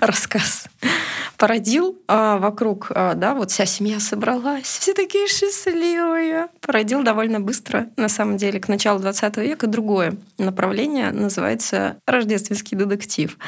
рассказ 0.00 0.66
породил 1.38 1.96
а, 2.08 2.38
вокруг, 2.38 2.90
а, 2.90 3.14
да, 3.14 3.32
вот 3.32 3.50
вся 3.50 3.64
семья 3.64 4.00
собралась, 4.00 4.66
все 4.66 4.92
такие 4.92 5.28
счастливые. 5.28 6.48
Породил 6.60 7.02
довольно 7.04 7.40
быстро, 7.40 7.86
на 7.96 8.08
самом 8.08 8.36
деле, 8.36 8.60
к 8.60 8.68
началу 8.68 8.98
20 8.98 9.36
века 9.38 9.68
другое 9.68 10.16
направление, 10.36 11.12
называется 11.12 11.96
рождественский 12.06 12.76
детектив. 12.76 13.38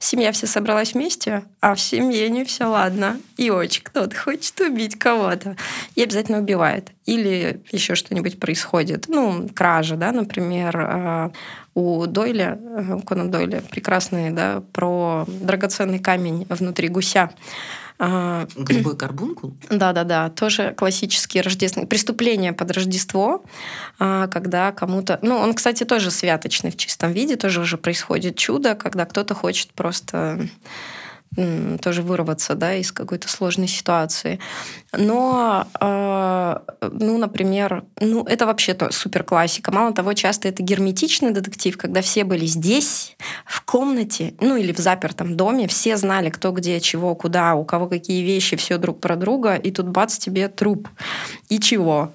Семья 0.00 0.32
вся 0.32 0.48
собралась 0.48 0.94
вместе, 0.94 1.44
а 1.60 1.74
в 1.74 1.80
семье 1.80 2.28
не 2.28 2.44
все 2.44 2.64
ладно. 2.64 3.18
И 3.36 3.50
очень 3.50 3.84
кто-то 3.84 4.16
хочет 4.16 4.58
убить 4.60 4.98
кого-то. 4.98 5.56
И 5.94 6.02
обязательно 6.02 6.38
убивает. 6.38 6.90
Или 7.04 7.62
еще 7.70 7.94
что-нибудь 7.94 8.40
происходит. 8.40 9.04
Ну, 9.08 9.48
кража, 9.54 9.96
да, 9.96 10.10
например, 10.10 10.76
а, 10.76 11.32
у 11.76 12.06
Дойля, 12.06 12.58
э, 12.58 12.98
Конан 13.06 13.30
Дойля, 13.30 13.60
прекрасный, 13.60 14.30
да, 14.30 14.62
про 14.72 15.26
драгоценный 15.28 15.98
камень 15.98 16.46
внутри 16.48 16.88
гуся. 16.88 17.30
А, 17.98 18.46
Голубой 18.56 18.96
карбункул? 18.96 19.54
Да-да-да, 19.70 20.30
тоже 20.30 20.72
классические 20.74 21.42
рождественные 21.42 21.86
преступления 21.86 22.54
под 22.54 22.70
Рождество, 22.70 23.44
а, 23.98 24.26
когда 24.28 24.72
кому-то... 24.72 25.18
Ну, 25.20 25.36
он, 25.36 25.52
кстати, 25.52 25.84
тоже 25.84 26.10
святочный 26.10 26.70
в 26.70 26.76
чистом 26.78 27.12
виде, 27.12 27.36
тоже 27.36 27.60
уже 27.60 27.76
происходит 27.76 28.36
чудо, 28.36 28.74
когда 28.74 29.04
кто-то 29.04 29.34
хочет 29.34 29.70
просто 29.74 30.48
тоже 31.82 32.02
вырваться 32.02 32.54
да, 32.54 32.74
из 32.74 32.92
какой-то 32.92 33.28
сложной 33.28 33.68
ситуации. 33.68 34.38
Но, 34.92 35.66
э, 35.80 36.58
ну, 36.92 37.18
например, 37.18 37.84
ну, 38.00 38.24
это 38.24 38.46
вообще-то 38.46 38.90
супер 38.90 39.22
классика. 39.22 39.72
Мало 39.72 39.92
того, 39.92 40.14
часто 40.14 40.48
это 40.48 40.62
герметичный 40.62 41.32
детектив, 41.32 41.76
когда 41.76 42.00
все 42.00 42.24
были 42.24 42.46
здесь, 42.46 43.16
в 43.44 43.62
комнате, 43.64 44.34
ну 44.40 44.56
или 44.56 44.72
в 44.72 44.78
запертом 44.78 45.36
доме, 45.36 45.68
все 45.68 45.96
знали, 45.96 46.30
кто 46.30 46.52
где, 46.52 46.80
чего, 46.80 47.14
куда, 47.14 47.54
у 47.54 47.64
кого 47.64 47.86
какие 47.86 48.22
вещи, 48.24 48.56
все 48.56 48.78
друг 48.78 49.00
про 49.00 49.16
друга, 49.16 49.56
и 49.56 49.70
тут 49.70 49.88
бац, 49.88 50.18
тебе 50.18 50.48
труп. 50.48 50.88
И 51.48 51.58
чего? 51.60 52.12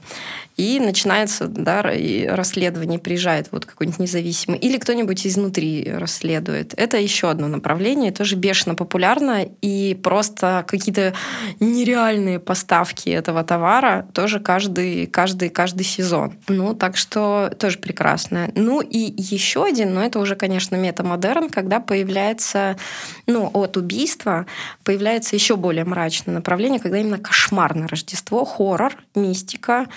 И 0.62 0.80
начинается 0.80 1.47
да, 1.47 1.82
расследование, 1.82 3.00
приезжает 3.00 3.47
вот 3.52 3.65
какой-нибудь 3.65 4.00
независимый, 4.00 4.60
или 4.60 4.78
кто-нибудь 4.78 5.26
изнутри 5.26 5.91
расследует. 5.91 6.76
Это 6.78 6.97
еще 6.97 7.32
одно 7.32 7.47
направление, 7.47 8.12
тоже 8.12 8.36
бешено 8.36 8.76
популярно, 8.76 9.43
и 9.63 10.00
просто 10.04 10.63
какие-то 10.67 11.15
нереальные 11.60 12.39
поставки 12.39 13.10
этого 13.10 13.43
товара 13.43 14.08
тоже 14.13 14.39
каждый, 14.39 15.08
каждый, 15.08 15.50
каждый 15.50 15.84
сезон. 15.84 16.38
Ну, 16.47 16.76
так 16.76 16.95
что 16.95 17.52
тоже 17.58 17.80
прекрасно. 17.80 18.52
Ну, 18.54 18.82
и 18.82 19.00
еще 19.17 19.65
один, 19.65 19.95
но 19.95 20.04
это 20.04 20.19
уже, 20.19 20.36
конечно, 20.36 20.76
метамодерн, 20.76 21.50
когда 21.50 21.80
появляется, 21.80 22.78
ну, 23.26 23.50
от 23.52 23.78
убийства 23.78 24.45
появляется 24.84 25.36
еще 25.36 25.56
более 25.56 25.86
мрачное 25.86 26.36
направление, 26.36 26.80
когда 26.80 27.00
именно 27.00 27.17
кошмар 27.17 27.74
на 27.74 27.88
Рождество, 27.88 28.45
хоррор, 28.45 28.95
мистика, 29.15 29.88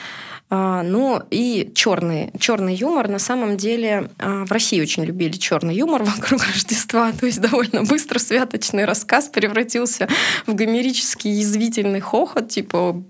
ну 0.82 1.22
и 1.30 1.72
черный, 1.74 2.30
черный 2.38 2.74
юмор. 2.74 3.08
На 3.08 3.18
самом 3.18 3.56
деле 3.56 4.10
а, 4.18 4.44
в 4.44 4.52
России 4.52 4.80
очень 4.80 5.04
любили 5.04 5.32
черный 5.32 5.74
юмор 5.74 6.02
вокруг 6.04 6.44
Рождества. 6.46 7.12
То 7.12 7.26
есть 7.26 7.40
довольно 7.40 7.82
быстро 7.82 8.18
святочный 8.18 8.84
рассказ 8.84 9.28
превратился 9.28 10.08
в 10.46 10.54
гомерический 10.54 11.30
язвительный 11.30 12.00
хохот, 12.00 12.48
типа 12.48 13.02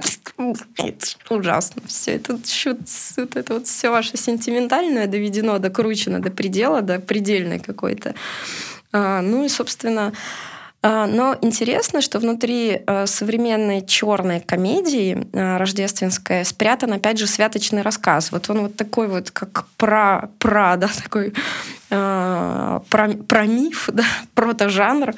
ужасно. 1.28 1.82
Все 1.86 2.12
это, 2.12 2.38
вот 3.16 3.36
это 3.36 3.54
вот 3.54 3.66
все 3.66 3.90
ваше 3.90 4.16
сентиментальное 4.16 5.06
доведено, 5.06 5.58
докручено 5.58 6.20
до 6.20 6.30
предела, 6.30 6.82
до 6.82 6.98
предельной 6.98 7.58
какой-то. 7.58 8.14
А, 8.92 9.20
ну 9.22 9.44
и, 9.44 9.48
собственно, 9.48 10.12
а, 10.12 10.53
но 10.84 11.34
интересно, 11.40 12.02
что 12.02 12.18
внутри 12.18 12.82
э, 12.86 13.06
современной 13.06 13.86
черной 13.86 14.40
комедии 14.40 15.26
э, 15.32 15.56
рождественской 15.56 16.44
спрятан, 16.44 16.92
опять 16.92 17.18
же, 17.18 17.26
святочный 17.26 17.80
рассказ. 17.80 18.30
Вот 18.30 18.50
он 18.50 18.60
вот 18.60 18.76
такой 18.76 19.08
вот, 19.08 19.30
как 19.30 19.64
про, 19.78 20.28
про 20.38 20.76
да, 20.76 20.90
такой 21.02 21.32
э, 21.88 22.80
про, 22.90 23.08
про 23.08 23.46
миф, 23.46 23.88
да, 23.94 24.04
протожанр. 24.34 25.14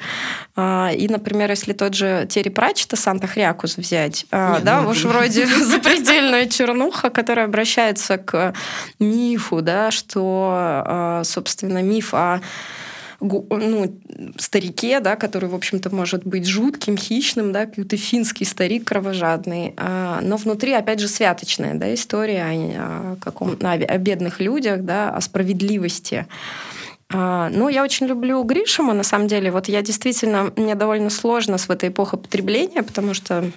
И, 0.57 1.07
например, 1.09 1.49
если 1.49 1.73
тот 1.73 1.93
же 1.93 2.25
Терри 2.29 2.49
Пратчета 2.49 2.95
«Санта 2.95 3.27
Хрякус» 3.27 3.75
взять, 3.75 4.25
Нет, 4.31 4.63
да, 4.63 4.81
ну, 4.81 4.89
уж 4.89 5.03
вроде 5.03 5.45
запредельная 5.65 6.47
чернуха, 6.47 7.09
которая 7.09 7.45
обращается 7.45 8.17
к 8.17 8.53
мифу, 8.99 9.61
да, 9.61 9.91
что, 9.91 11.21
собственно, 11.25 11.83
миф 11.83 12.13
о 12.13 12.39
ну, 13.19 13.93
старике, 14.37 14.99
да, 14.99 15.15
который, 15.15 15.49
в 15.49 15.55
общем-то, 15.55 15.93
может 15.93 16.25
быть 16.25 16.45
жутким, 16.45 16.97
хищным, 16.97 17.51
да, 17.51 17.65
какой-то 17.65 17.97
финский 17.97 18.45
старик 18.45 18.85
кровожадный. 18.85 19.73
А, 19.77 20.19
но 20.21 20.37
внутри, 20.37 20.73
опять 20.73 20.99
же, 20.99 21.07
святочная 21.07 21.73
да, 21.75 21.93
история 21.93 22.45
о, 22.77 23.15
каком, 23.19 23.57
о 23.61 23.97
бедных 23.97 24.39
людях, 24.39 24.83
да, 24.83 25.09
о 25.09 25.21
справедливости. 25.21 26.27
А, 27.09 27.49
ну, 27.49 27.69
я 27.69 27.83
очень 27.83 28.05
люблю 28.05 28.43
Гришима, 28.43 28.93
на 28.93 29.03
самом 29.03 29.27
деле. 29.27 29.51
Вот 29.51 29.67
я 29.67 29.81
действительно, 29.81 30.51
мне 30.55 30.75
довольно 30.75 31.09
сложно 31.09 31.57
с 31.57 31.69
этой 31.69 31.89
эпохе 31.89 32.17
потребления, 32.17 32.83
потому 32.83 33.13
что 33.13 33.49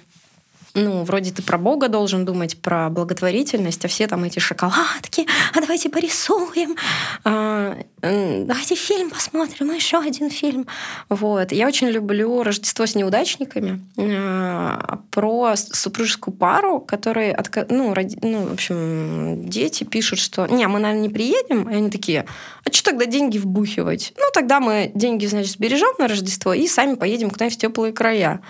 ну, 0.73 1.03
вроде 1.03 1.31
ты 1.31 1.41
про 1.41 1.57
Бога 1.57 1.87
должен 1.87 2.25
думать, 2.25 2.57
про 2.61 2.89
благотворительность, 2.89 3.83
а 3.85 3.87
все 3.87 4.07
там 4.07 4.23
эти 4.23 4.39
шоколадки, 4.39 5.27
а 5.53 5.59
давайте 5.59 5.89
порисуем, 5.89 6.75
а, 7.23 7.77
давайте 8.01 8.75
фильм 8.75 9.09
посмотрим, 9.09 9.73
еще 9.73 9.99
один 9.99 10.29
фильм. 10.29 10.67
Вот. 11.09 11.51
Я 11.51 11.67
очень 11.67 11.87
люблю 11.87 12.43
«Рождество 12.43 12.85
с 12.85 12.95
неудачниками», 12.95 13.81
а, 13.97 14.99
про 15.11 15.55
супружескую 15.55 16.35
пару, 16.35 16.79
которые, 16.79 17.37
ну, 17.69 17.93
роди, 17.93 18.17
ну, 18.21 18.47
в 18.47 18.53
общем, 18.53 19.49
дети 19.49 19.83
пишут, 19.83 20.19
что 20.19 20.47
«не, 20.47 20.67
мы, 20.67 20.79
наверное, 20.79 21.07
не 21.07 21.09
приедем», 21.09 21.69
и 21.69 21.75
они 21.75 21.89
такие 21.89 22.25
«а 22.63 22.71
что 22.71 22.91
тогда 22.91 23.05
деньги 23.05 23.37
вбухивать?» 23.37 24.13
Ну, 24.17 24.23
тогда 24.33 24.59
мы 24.59 24.91
деньги, 24.95 25.25
значит, 25.25 25.51
сбережем 25.51 25.93
на 25.99 26.07
Рождество 26.07 26.53
и 26.53 26.67
сами 26.67 26.95
поедем 26.95 27.29
куда-нибудь 27.29 27.57
в 27.57 27.61
теплые 27.61 27.93
края. 27.93 28.41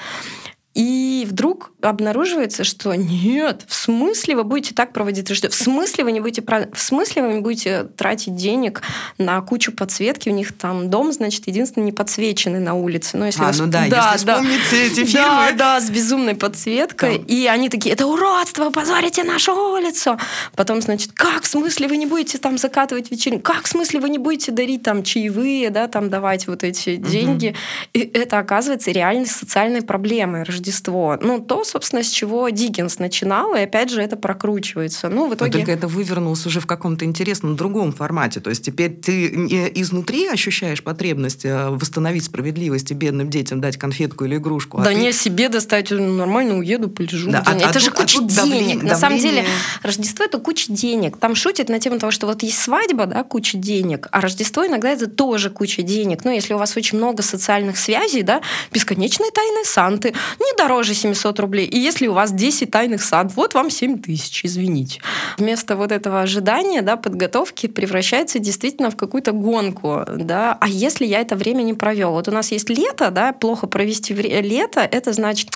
И 0.74 1.28
вдруг 1.30 1.72
обнаруживается, 1.82 2.64
что 2.64 2.94
нет, 2.96 3.64
в 3.68 3.74
смысле 3.74 4.38
вы 4.38 4.44
будете 4.46 4.74
так 4.74 4.94
проводить 4.94 5.30
Рождество? 5.30 5.50
В 5.50 5.64
смысле 5.64 6.06
вы 6.06 6.14
не 6.14 6.22
будете, 6.22 6.42
в 6.42 6.82
смысле 6.82 7.24
вы 7.24 7.34
не 7.34 7.42
будете 7.42 7.84
тратить 7.98 8.36
денег 8.36 8.82
на 9.18 9.42
кучу 9.42 9.74
подсветки? 9.74 10.30
У 10.30 10.32
них 10.32 10.58
там 10.58 10.90
дом, 10.90 11.12
значит, 11.12 11.48
единственный 11.48 11.84
не 11.84 11.92
подсвеченный 11.92 12.60
на 12.60 12.76
улице. 12.76 13.18
Ну, 13.18 13.26
если 13.26 13.44
а, 13.44 13.52
ну 13.58 13.68
да, 13.68 13.86
да, 13.90 14.14
если 14.14 14.26
да. 14.26 14.36
вспомните 14.36 14.88
эти 14.88 15.06
фильмы. 15.06 15.12
Да, 15.12 15.52
да, 15.52 15.82
с 15.82 15.90
безумной 15.90 16.36
подсветкой. 16.36 17.20
Да. 17.20 17.26
И 17.28 17.48
они 17.48 17.68
такие, 17.68 17.94
это 17.94 18.08
уродство, 18.08 18.66
вы 18.66 18.72
позорите 18.72 19.26
нашу 19.26 19.54
улицу. 19.54 20.18
Потом, 20.56 20.82
значит, 20.82 21.12
как 21.14 21.44
в 21.44 21.48
смысле 21.48 21.90
вы 21.90 21.98
не 21.98 22.06
будете 22.06 22.38
там 22.38 22.58
закатывать 22.58 23.12
вечеринку? 23.12 23.52
Как 23.52 23.66
в 23.66 23.68
смысле 23.68 24.00
вы 24.00 24.10
не 24.10 24.20
будете 24.20 24.54
дарить 24.54 24.84
там 24.84 25.04
чаевые, 25.04 25.70
да, 25.70 25.88
там 25.88 26.10
давать 26.10 26.48
вот 26.48 26.64
эти 26.64 26.96
деньги? 26.96 27.48
Угу. 27.48 27.58
И 27.94 28.00
это 28.14 28.40
оказывается 28.40 28.92
реальной 28.92 29.28
социальной 29.28 29.82
проблемой 29.82 30.44
Рождество. 30.62 31.18
Ну, 31.20 31.40
то, 31.40 31.64
собственно, 31.64 32.04
с 32.04 32.10
чего 32.10 32.48
Диккенс 32.50 33.00
начинал, 33.00 33.56
и 33.56 33.62
опять 33.62 33.90
же 33.90 34.02
это 34.02 34.16
прокручивается. 34.16 35.10
Ну, 35.10 35.28
в 35.28 35.34
итоге... 35.34 35.52
Но 35.52 35.58
только 35.58 35.72
это 35.72 35.88
вывернулось 35.88 36.46
уже 36.46 36.60
в 36.60 36.68
каком-то 36.68 37.04
интересном 37.06 37.56
другом 37.56 37.92
формате. 37.92 38.40
То 38.40 38.52
есть 38.52 38.64
теперь 38.64 38.92
ты 38.92 39.32
не 39.32 39.68
изнутри 39.82 40.28
ощущаешь 40.28 40.84
потребность 40.84 41.46
э, 41.46 41.70
восстановить 41.70 42.26
справедливость 42.26 42.92
и 42.92 42.94
бедным 42.94 43.30
детям 43.30 43.60
дать 43.60 43.78
конфетку 43.78 44.26
или 44.26 44.36
игрушку. 44.36 44.80
А 44.80 44.84
да 44.84 44.92
ты... 44.92 44.96
не 44.96 45.12
себе 45.14 45.50
достать, 45.50 45.90
нормально 45.90 46.58
уеду, 46.58 46.90
полежу. 46.90 47.32
Да, 47.32 47.44
а, 47.46 47.56
это 47.56 47.70
а 47.70 47.80
же 47.80 47.88
тут, 47.88 48.02
куча 48.02 48.20
а 48.20 48.22
денег. 48.22 48.36
Давление, 48.36 48.76
На 48.78 48.96
самом 48.96 49.18
деле, 49.18 49.46
Рождество 49.82 50.26
это 50.26 50.38
куча 50.38 50.72
денег. 50.72 51.18
Там 51.18 51.34
шутят 51.34 51.70
на 51.70 51.80
тему 51.80 51.98
того, 51.98 52.12
что 52.12 52.28
вот 52.28 52.44
есть 52.44 52.62
свадьба, 52.62 53.08
да, 53.08 53.24
куча 53.24 53.58
денег, 53.58 54.08
а 54.12 54.22
Рождество 54.22 54.66
иногда 54.66 54.90
это 54.90 55.08
тоже 55.08 55.50
куча 55.50 55.82
денег. 55.82 56.24
Ну, 56.24 56.32
если 56.32 56.54
у 56.54 56.58
вас 56.58 56.78
очень 56.78 57.00
много 57.00 57.24
социальных 57.24 57.78
связей, 57.78 58.22
да, 58.22 58.42
бесконечные 58.72 59.32
тайны 59.32 59.66
Санты, 59.66 60.14
не 60.40 60.51
не 60.52 60.58
дороже 60.58 60.94
700 60.94 61.40
рублей. 61.40 61.66
И 61.66 61.78
если 61.78 62.08
у 62.08 62.14
вас 62.14 62.32
10 62.32 62.72
тайных 62.72 63.04
сад, 63.04 63.32
вот 63.36 63.54
вам 63.54 63.70
7 63.70 64.02
тысяч, 64.02 64.46
извините. 64.46 65.02
Вместо 65.38 65.76
вот 65.76 65.92
этого 65.92 66.22
ожидания, 66.22 66.82
да, 66.82 66.98
подготовки 66.98 67.68
превращается 67.68 68.40
действительно 68.40 68.92
в 68.92 68.98
какую-то 68.98 69.32
гонку, 69.32 70.04
да. 70.08 70.58
А 70.60 70.68
если 70.68 71.06
я 71.06 71.22
это 71.22 71.36
время 71.36 71.64
не 71.64 71.74
провел? 71.74 72.12
Вот 72.12 72.28
у 72.28 72.32
нас 72.32 72.52
есть 72.52 72.70
лето, 72.70 73.12
да, 73.12 73.34
плохо 73.34 73.68
провести 73.68 74.14
лето, 74.14 74.82
это 74.82 75.14
значит 75.14 75.50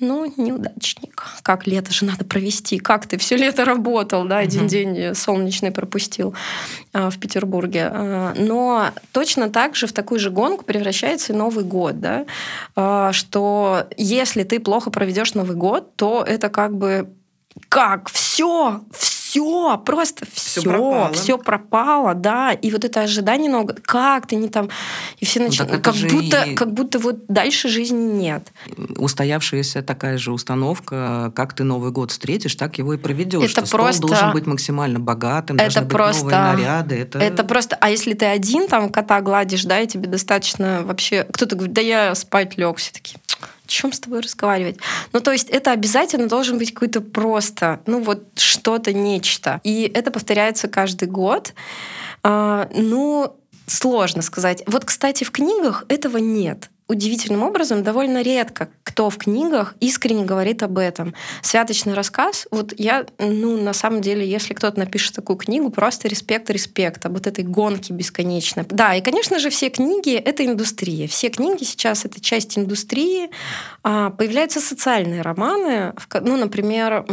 ну, 0.00 0.32
неудачник. 0.36 1.24
Как 1.42 1.66
лето 1.66 1.92
же 1.92 2.04
надо 2.04 2.24
провести? 2.24 2.78
Как 2.78 3.06
ты 3.06 3.18
все 3.18 3.36
лето 3.36 3.64
работал, 3.64 4.24
да, 4.24 4.38
один 4.38 4.62
угу. 4.62 4.68
день 4.68 5.14
солнечный 5.14 5.70
пропустил 5.70 6.34
а, 6.92 7.10
в 7.10 7.18
Петербурге. 7.18 7.90
А, 7.92 8.34
но 8.36 8.90
точно 9.12 9.50
так 9.50 9.76
же 9.76 9.86
в 9.86 9.92
такую 9.92 10.18
же 10.18 10.30
гонку 10.30 10.64
превращается 10.64 11.32
и 11.32 11.36
Новый 11.36 11.64
год, 11.64 12.00
да, 12.00 12.24
а, 12.76 13.12
что 13.12 13.86
если 13.96 14.42
ты 14.42 14.58
плохо 14.58 14.90
проведешь 14.90 15.34
Новый 15.34 15.56
год, 15.56 15.94
то 15.96 16.24
это 16.26 16.48
как 16.48 16.76
бы 16.76 17.10
как 17.68 18.08
все, 18.08 18.80
все 18.92 19.19
все, 19.30 19.80
просто 19.84 20.26
все, 20.32 20.60
все 20.60 20.70
пропало. 20.70 21.12
все 21.12 21.38
пропало, 21.38 22.14
да, 22.14 22.52
и 22.52 22.70
вот 22.72 22.84
это 22.84 23.02
ожидание 23.02 23.48
много, 23.48 23.76
как 23.80 24.26
ты 24.26 24.34
не 24.34 24.48
там, 24.48 24.70
и 25.18 25.24
все 25.24 25.40
начинают, 25.40 25.72
ну, 25.72 25.80
как 25.80 25.94
будто, 25.94 26.42
и... 26.42 26.54
как 26.54 26.72
будто 26.72 26.98
вот 26.98 27.26
дальше 27.28 27.68
жизни 27.68 28.12
нет. 28.12 28.52
Устоявшаяся 28.96 29.82
такая 29.82 30.18
же 30.18 30.32
установка, 30.32 31.32
как 31.36 31.54
ты 31.54 31.62
Новый 31.62 31.92
год 31.92 32.10
встретишь, 32.10 32.56
так 32.56 32.78
его 32.78 32.94
и 32.94 32.96
проведешь. 32.96 33.52
Это 33.52 33.66
что 33.66 33.76
просто 33.76 33.98
стол 33.98 34.08
должен 34.10 34.32
быть 34.32 34.46
максимально 34.46 34.98
богатым, 34.98 35.56
это 35.56 35.74
должны 35.74 35.88
просто... 35.88 36.24
быть 36.24 36.34
новые 36.34 36.56
наряды. 36.56 36.96
Это... 36.96 37.18
это 37.20 37.44
просто, 37.44 37.76
а 37.80 37.88
если 37.88 38.14
ты 38.14 38.26
один 38.26 38.66
там 38.66 38.88
кота 38.88 39.20
гладишь, 39.20 39.64
да, 39.64 39.78
и 39.78 39.86
тебе 39.86 40.08
достаточно 40.08 40.82
вообще, 40.82 41.24
кто-то 41.32 41.54
говорит, 41.54 41.74
да 41.74 41.80
я 41.80 42.14
спать 42.16 42.58
лег, 42.58 42.78
все 42.78 42.92
таки 42.92 43.16
чем 43.70 43.92
с 43.92 44.00
тобой 44.00 44.20
разговаривать? 44.20 44.78
Ну, 45.12 45.20
то 45.20 45.32
есть 45.32 45.48
это 45.48 45.72
обязательно 45.72 46.28
должен 46.28 46.58
быть 46.58 46.74
какой-то 46.74 47.00
просто, 47.00 47.80
ну, 47.86 48.02
вот 48.02 48.24
что-то, 48.36 48.92
нечто. 48.92 49.60
И 49.64 49.90
это 49.94 50.10
повторяется 50.10 50.68
каждый 50.68 51.08
год. 51.08 51.54
А, 52.22 52.68
ну, 52.74 53.36
сложно 53.66 54.22
сказать. 54.22 54.62
Вот, 54.66 54.84
кстати, 54.84 55.24
в 55.24 55.30
книгах 55.30 55.84
этого 55.88 56.18
нет 56.18 56.70
удивительным 56.90 57.42
образом 57.42 57.82
довольно 57.82 58.22
редко 58.22 58.68
кто 58.82 59.08
в 59.08 59.18
книгах 59.18 59.76
искренне 59.78 60.24
говорит 60.24 60.62
об 60.64 60.76
этом. 60.76 61.14
Святочный 61.42 61.94
рассказ, 61.94 62.48
вот 62.50 62.74
я, 62.76 63.06
ну, 63.18 63.56
на 63.56 63.72
самом 63.72 64.00
деле, 64.00 64.28
если 64.28 64.52
кто-то 64.52 64.80
напишет 64.80 65.14
такую 65.14 65.36
книгу, 65.36 65.70
просто 65.70 66.08
респект, 66.08 66.50
респект 66.50 67.06
об 67.06 67.12
вот 67.12 67.26
этой 67.28 67.44
гонке 67.44 67.92
бесконечной. 67.92 68.64
Да, 68.68 68.94
и, 68.94 69.00
конечно 69.00 69.38
же, 69.38 69.48
все 69.50 69.70
книги— 69.70 70.14
это 70.14 70.44
индустрия. 70.44 71.06
Все 71.06 71.28
книги 71.28 71.62
сейчас— 71.62 72.04
это 72.06 72.20
часть 72.20 72.58
индустрии. 72.58 73.30
А, 73.84 74.10
появляются 74.10 74.60
социальные 74.60 75.22
романы, 75.22 75.94
ну, 76.20 76.36
например, 76.36 77.04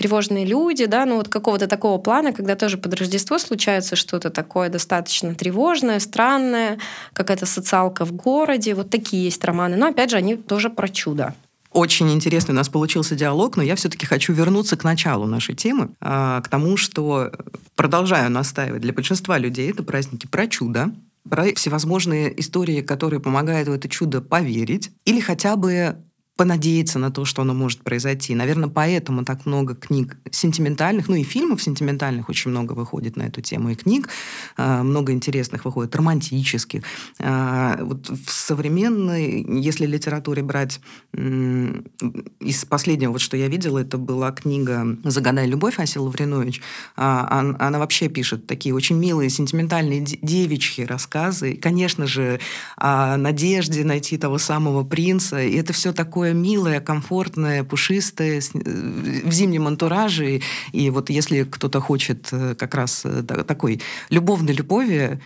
тревожные 0.00 0.46
люди, 0.46 0.86
да, 0.86 1.04
ну 1.04 1.16
вот 1.16 1.28
какого-то 1.28 1.66
такого 1.66 1.98
плана, 1.98 2.32
когда 2.32 2.56
тоже 2.56 2.78
под 2.78 2.94
Рождество 2.94 3.38
случается 3.38 3.96
что-то 3.96 4.30
такое 4.30 4.70
достаточно 4.70 5.34
тревожное, 5.34 6.00
странное, 6.00 6.78
какая-то 7.12 7.44
социалка 7.44 8.06
в 8.06 8.12
городе, 8.12 8.74
вот 8.74 8.88
такие 8.88 9.24
есть 9.24 9.44
романы. 9.44 9.76
Но 9.76 9.88
опять 9.88 10.08
же, 10.08 10.16
они 10.16 10.36
тоже 10.36 10.70
про 10.70 10.88
чудо. 10.88 11.34
Очень 11.70 12.10
интересный 12.12 12.52
у 12.52 12.56
нас 12.56 12.70
получился 12.70 13.14
диалог, 13.14 13.58
но 13.58 13.62
я 13.62 13.76
все-таки 13.76 14.06
хочу 14.06 14.32
вернуться 14.32 14.78
к 14.78 14.84
началу 14.84 15.26
нашей 15.26 15.54
темы, 15.54 15.90
а, 16.00 16.40
к 16.40 16.48
тому, 16.48 16.78
что 16.78 17.30
продолжаю 17.76 18.30
настаивать, 18.30 18.80
для 18.80 18.94
большинства 18.94 19.36
людей 19.36 19.70
это 19.70 19.82
праздники 19.82 20.26
про 20.26 20.46
чудо, 20.46 20.92
про 21.28 21.54
всевозможные 21.54 22.40
истории, 22.40 22.80
которые 22.80 23.20
помогают 23.20 23.68
в 23.68 23.72
это 23.72 23.86
чудо 23.90 24.22
поверить, 24.22 24.92
или 25.04 25.20
хотя 25.20 25.56
бы 25.56 25.96
понадеяться 26.40 26.98
на 26.98 27.10
то, 27.10 27.26
что 27.26 27.42
оно 27.42 27.52
может 27.52 27.82
произойти. 27.82 28.34
Наверное, 28.34 28.70
поэтому 28.70 29.24
так 29.24 29.44
много 29.44 29.74
книг 29.74 30.16
сентиментальных, 30.30 31.06
ну 31.06 31.16
и 31.16 31.22
фильмов 31.22 31.62
сентиментальных 31.62 32.30
очень 32.30 32.50
много 32.50 32.72
выходит 32.72 33.18
на 33.18 33.24
эту 33.24 33.42
тему, 33.42 33.68
и 33.68 33.74
книг 33.74 34.08
э, 34.56 34.82
много 34.82 35.12
интересных 35.12 35.66
выходит, 35.66 35.94
романтических. 35.94 36.82
Э, 37.18 37.76
вот 37.82 38.08
в 38.08 38.30
современной, 38.30 39.44
если 39.60 39.84
литературе 39.84 40.42
брать 40.42 40.80
из 41.12 42.64
последнего, 42.64 43.12
вот 43.12 43.20
что 43.20 43.36
я 43.36 43.48
видела, 43.48 43.78
это 43.78 43.98
была 43.98 44.32
книга 44.32 44.96
«Загадай 45.04 45.46
любовь» 45.46 45.78
Ася 45.78 46.00
Лавринович. 46.00 46.62
Она, 46.96 47.56
она 47.58 47.78
вообще 47.78 48.08
пишет 48.08 48.46
такие 48.46 48.74
очень 48.74 48.96
милые, 48.96 49.28
сентиментальные 49.28 50.00
девичьи 50.00 50.86
рассказы. 50.86 51.52
И, 51.52 51.56
конечно 51.56 52.06
же, 52.06 52.40
о 52.76 53.18
надежде 53.18 53.84
найти 53.84 54.16
того 54.16 54.38
самого 54.38 54.84
принца. 54.84 55.42
И 55.42 55.56
это 55.56 55.74
все 55.74 55.92
такое 55.92 56.29
такое 56.30 56.34
милое, 56.34 56.80
комфортное, 56.80 57.64
пушистое, 57.64 58.40
э, 58.40 59.20
в 59.24 59.32
зимнем 59.32 59.66
антураже. 59.66 60.40
И 60.72 60.90
вот 60.90 61.10
если 61.10 61.44
кто-то 61.44 61.80
хочет 61.80 62.28
э, 62.32 62.54
как 62.54 62.74
раз 62.74 63.02
э, 63.04 63.22
такой 63.22 63.80
любовной 64.10 64.54
любови, 64.54 65.20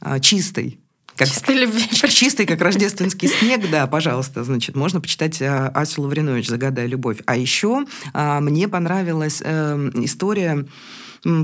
а, 0.00 0.20
чистой, 0.20 0.78
как, 1.16 1.28
чистой 1.28 1.56
любви. 1.56 1.88
Чистый, 2.08 2.46
как 2.46 2.60
рождественский 2.60 3.28
снег, 3.28 3.70
да, 3.70 3.86
пожалуйста, 3.86 4.44
значит, 4.44 4.76
можно 4.76 5.00
почитать 5.00 5.40
Асю 5.40 6.02
Лавринович 6.02 6.48
«Загадай 6.48 6.88
любовь». 6.88 7.18
А 7.26 7.36
еще 7.36 7.84
а, 8.12 8.40
мне 8.40 8.68
понравилась 8.68 9.40
э, 9.44 9.90
история 9.94 10.66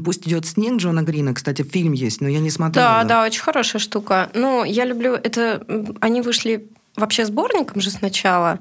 Пусть 0.05 0.29
идет 0.29 0.45
снег 0.45 0.77
Джона 0.77 1.03
Грина. 1.03 1.33
Кстати, 1.33 1.63
фильм 1.63 1.93
есть, 1.93 2.21
но 2.21 2.29
я 2.29 2.41
не 2.41 2.51
смотрела. 2.51 3.03
Да, 3.03 3.05
да, 3.05 3.25
очень 3.25 3.41
хорошая 3.41 3.81
штука. 3.81 4.29
Ну, 4.35 4.63
я 4.63 4.85
люблю 4.85 5.15
это. 5.15 5.65
Они 6.01 6.21
вышли 6.21 6.69
вообще 6.97 7.25
сборником 7.25 7.81
же 7.81 7.91
сначала. 7.91 8.61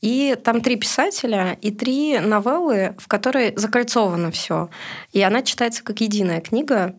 И 0.00 0.36
там 0.42 0.60
три 0.60 0.76
писателя 0.76 1.56
и 1.60 1.70
три 1.70 2.18
новеллы, 2.18 2.94
в 2.98 3.08
которой 3.08 3.52
закольцовано 3.56 4.30
все. 4.30 4.70
И 5.12 5.20
она 5.22 5.42
читается 5.42 5.82
как 5.82 6.00
единая 6.00 6.40
книга. 6.40 6.96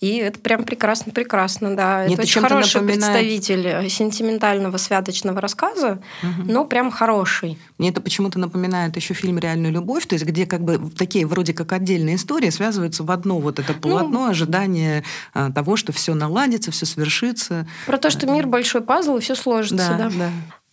И 0.00 0.16
это 0.16 0.38
прям 0.38 0.62
прекрасно-прекрасно, 0.62 1.74
да. 1.74 2.04
Мне 2.04 2.14
это 2.14 2.22
очень 2.22 2.40
хороший 2.40 2.80
напоминает... 2.80 3.14
представитель 3.14 3.90
сентиментального 3.90 4.76
святочного 4.76 5.40
рассказа, 5.40 6.00
угу. 6.22 6.42
но 6.44 6.64
прям 6.64 6.90
хороший. 6.90 7.58
Мне 7.78 7.88
это 7.90 8.00
почему-то 8.00 8.38
напоминает 8.38 8.94
еще 8.94 9.14
фильм 9.14 9.38
«Реальная 9.38 9.70
любовь», 9.70 10.06
то 10.06 10.14
есть 10.14 10.24
где 10.24 10.46
как 10.46 10.62
бы 10.62 10.78
такие 10.96 11.26
вроде 11.26 11.52
как 11.52 11.72
отдельные 11.72 12.14
истории 12.14 12.50
связываются 12.50 13.02
в 13.02 13.10
одно 13.10 13.40
вот 13.40 13.58
это 13.58 13.72
ну, 13.72 13.80
полотно, 13.80 14.24
ну, 14.24 14.30
ожидание 14.30 15.02
а, 15.34 15.50
того, 15.50 15.76
что 15.76 15.92
все 15.92 16.14
наладится, 16.14 16.70
все 16.70 16.86
свершится. 16.86 17.66
Про 17.86 17.98
то, 17.98 18.10
что 18.10 18.26
мир 18.26 18.46
большой 18.46 18.82
пазл, 18.82 19.16
и 19.16 19.20
все 19.20 19.34
сложится, 19.34 19.96
да. 19.98 20.08
да. 20.08 20.10
да. 20.10 20.30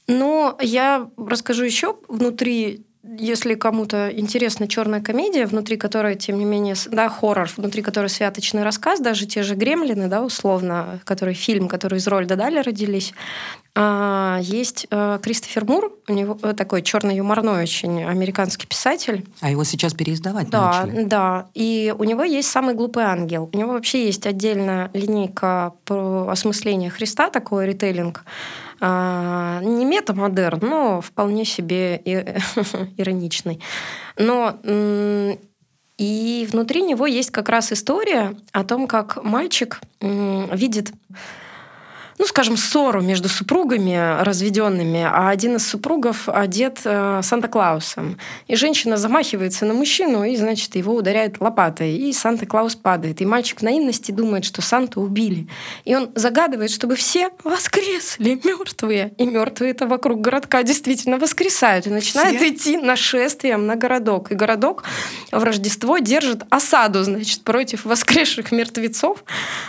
Но 0.07 0.55
я 0.61 1.09
расскажу 1.17 1.63
еще 1.63 1.95
внутри 2.07 2.85
если 3.17 3.55
кому-то 3.55 4.09
интересна 4.09 4.67
черная 4.67 5.01
комедия, 5.01 5.45
внутри 5.45 5.77
которой, 5.77 6.15
тем 6.15 6.37
не 6.37 6.45
менее, 6.45 6.75
да, 6.91 7.09
хоррор, 7.09 7.49
внутри 7.55 7.81
которой 7.81 8.09
святочный 8.09 8.63
рассказ, 8.63 8.99
даже 8.99 9.25
те 9.25 9.43
же 9.43 9.55
«Гремлины», 9.55 10.07
да, 10.07 10.23
условно, 10.23 10.99
который 11.03 11.33
фильм, 11.33 11.67
который 11.67 11.99
из 11.99 12.07
Рольда 12.07 12.35
Дали 12.35 12.59
родились, 12.59 13.13
а, 13.77 14.39
есть 14.41 14.87
а, 14.89 15.17
Кристофер 15.19 15.65
Мур, 15.65 15.91
у 16.07 16.13
него 16.13 16.37
э, 16.41 16.53
такой 16.53 16.81
черный 16.81 17.17
юморной 17.17 17.61
очень 17.61 18.05
американский 18.05 18.67
писатель. 18.67 19.25
А 19.41 19.49
его 19.51 19.65
сейчас 19.65 19.93
переиздавать 19.93 20.49
да, 20.49 20.85
начали. 20.85 21.03
Да, 21.03 21.47
и 21.53 21.93
у 21.97 22.05
него 22.05 22.23
есть 22.23 22.49
«Самый 22.49 22.73
глупый 22.73 23.03
ангел». 23.03 23.49
У 23.51 23.57
него 23.57 23.73
вообще 23.73 24.05
есть 24.05 24.25
отдельная 24.25 24.89
линейка 24.93 25.73
про 25.83 26.29
осмысление 26.29 26.89
Христа, 26.89 27.29
такой 27.29 27.65
ритейлинг, 27.65 28.23
а, 28.79 29.59
не 29.61 29.83
метамодерн, 29.83 30.59
но 30.61 31.01
вполне 31.01 31.43
себе 31.43 32.01
ироничный. 32.97 33.59
Но 34.17 34.57
и 35.97 36.47
внутри 36.49 36.81
него 36.81 37.07
есть 37.07 37.31
как 37.31 37.49
раз 37.49 37.73
история 37.73 38.37
о 38.53 38.63
том, 38.63 38.87
как 38.87 39.21
мальчик 39.21 39.81
видит 39.99 40.91
ну, 42.17 42.25
скажем, 42.25 42.55
ссору 42.55 43.01
между 43.01 43.27
супругами 43.27 44.21
разведенными, 44.23 45.03
а 45.03 45.29
один 45.29 45.57
из 45.57 45.67
супругов 45.67 46.29
одет 46.29 46.79
э, 46.85 47.19
Санта-Клаусом. 47.21 48.17
И 48.47 48.55
женщина 48.55 48.95
замахивается 48.95 49.65
на 49.65 49.73
мужчину 49.73 50.23
и, 50.23 50.35
значит, 50.37 50.75
его 50.75 50.95
ударяет 50.95 51.41
лопатой. 51.41 51.97
И 51.97 52.13
Санта-Клаус 52.13 52.75
падает. 52.75 53.19
И 53.21 53.25
мальчик 53.25 53.59
в 53.59 53.63
наивности 53.63 54.11
думает, 54.11 54.45
что 54.45 54.61
Санту 54.61 55.01
убили. 55.01 55.47
И 55.83 55.93
он 55.93 56.09
загадывает, 56.15 56.71
чтобы 56.71 56.95
все 56.95 57.31
воскресли 57.43 58.39
мертвые. 58.45 59.13
И 59.17 59.25
мертвые-то 59.25 59.85
вокруг 59.85 60.21
городка 60.21 60.63
действительно 60.63 61.17
воскресают. 61.17 61.85
И 61.87 61.89
начинает 61.89 62.37
все? 62.37 62.49
идти 62.49 62.77
нашествием 62.77 63.67
на 63.67 63.75
городок. 63.75 64.31
И 64.31 64.35
городок 64.35 64.85
в 65.33 65.43
Рождество 65.43 65.97
держит 65.97 66.43
осаду, 66.49 67.03
значит, 67.03 67.43
против 67.43 67.83
воскресших 67.83 68.53
мертвецов. 68.53 69.23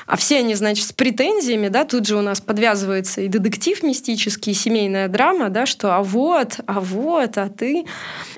А 0.06 0.16
все 0.16 0.38
они, 0.38 0.54
значит, 0.54 0.86
с 0.86 0.92
претензиями, 0.92 1.66
да, 1.68 1.84
тут 1.84 2.06
же 2.06 2.16
у 2.16 2.22
нас 2.22 2.35
нас 2.36 2.40
подвязывается 2.40 3.22
и 3.22 3.28
детектив 3.28 3.82
мистический, 3.82 4.52
и 4.52 4.54
семейная 4.54 5.08
драма, 5.08 5.48
да, 5.48 5.66
что 5.66 5.96
а 5.96 6.02
вот, 6.02 6.60
а 6.66 6.80
вот, 6.80 7.38
а 7.38 7.48
ты. 7.48 7.86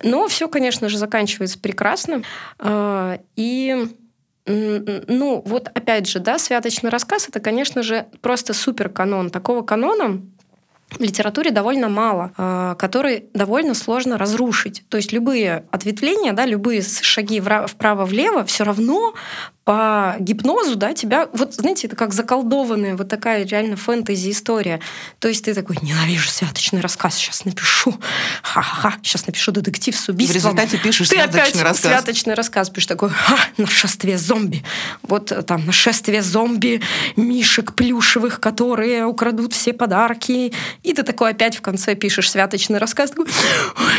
Но 0.03 0.29
все, 0.29 0.49
конечно 0.49 0.89
же, 0.89 0.99
заканчивается 0.99 1.59
прекрасно. 1.59 2.23
А, 2.59 3.19
и 3.37 3.89
ну, 4.47 5.43
вот 5.45 5.69
опять 5.69 6.09
же, 6.09 6.21
да, 6.21 6.39
святочный 6.39 6.91
рассказ 6.91 7.29
это, 7.29 7.41
конечно 7.41 7.83
же, 7.83 8.07
просто 8.23 8.55
супер 8.55 8.89
канон. 8.89 9.31
Такого 9.31 9.63
канона 9.63 10.23
в 10.91 11.01
литературе 11.01 11.51
довольно 11.51 11.89
мало, 11.89 12.33
а, 12.37 12.75
который 12.77 13.27
довольно 13.35 13.75
сложно 13.75 14.17
разрушить. 14.17 14.85
То 14.89 14.97
есть 14.97 15.13
любые 15.13 15.65
ответвления, 15.71 16.33
да, 16.33 16.47
любые 16.47 16.83
шаги 16.83 17.41
вправо-влево 17.41 18.45
все 18.45 18.65
равно 18.65 19.15
по 19.69 20.17
гипнозу, 20.19 20.77
да, 20.77 20.95
тебя, 20.95 21.29
вот 21.35 21.53
знаете, 21.57 21.89
это 21.89 21.95
как 21.95 22.15
заколдованная 22.15 22.97
вот 22.97 23.11
такая 23.11 23.45
реально 23.45 23.77
фэнтези-история. 23.77 24.81
То 25.19 25.29
есть 25.29 25.45
ты 25.45 25.53
такой, 25.53 25.77
ненавижу 25.83 26.31
святочный 26.31 26.81
рассказ, 26.81 27.17
сейчас 27.17 27.45
напишу, 27.45 27.95
ха-ха-ха, 28.43 28.97
сейчас 29.03 29.27
напишу 29.27 29.53
детектив 29.53 29.95
с 29.95 30.09
убийством. 30.09 30.33
В 30.33 30.37
результате 30.37 30.79
пишешь 30.79 31.11
ты 31.11 31.17
святочный 31.17 31.43
опять 31.43 31.63
рассказ. 31.63 31.93
святочный 31.93 32.33
рассказ 32.33 32.71
пишешь, 32.71 32.87
такой, 32.87 33.11
ха, 33.11 33.37
нашествие 33.59 34.17
зомби. 34.17 34.65
Вот 35.03 35.35
там 35.47 35.67
нашествие 35.67 36.23
зомби, 36.23 36.81
мишек 37.17 37.75
плюшевых, 37.75 38.41
которые 38.41 39.05
украдут 39.05 39.53
все 39.53 39.75
подарки. 39.75 40.55
И 40.83 40.95
ты 40.95 41.03
такой 41.03 41.33
опять 41.33 41.59
в 41.59 41.61
конце 41.61 41.95
пишешь 41.95 42.31
святочный 42.31 42.79
рассказ, 42.79 43.11
такой, 43.11 43.27
ой, 43.27 43.93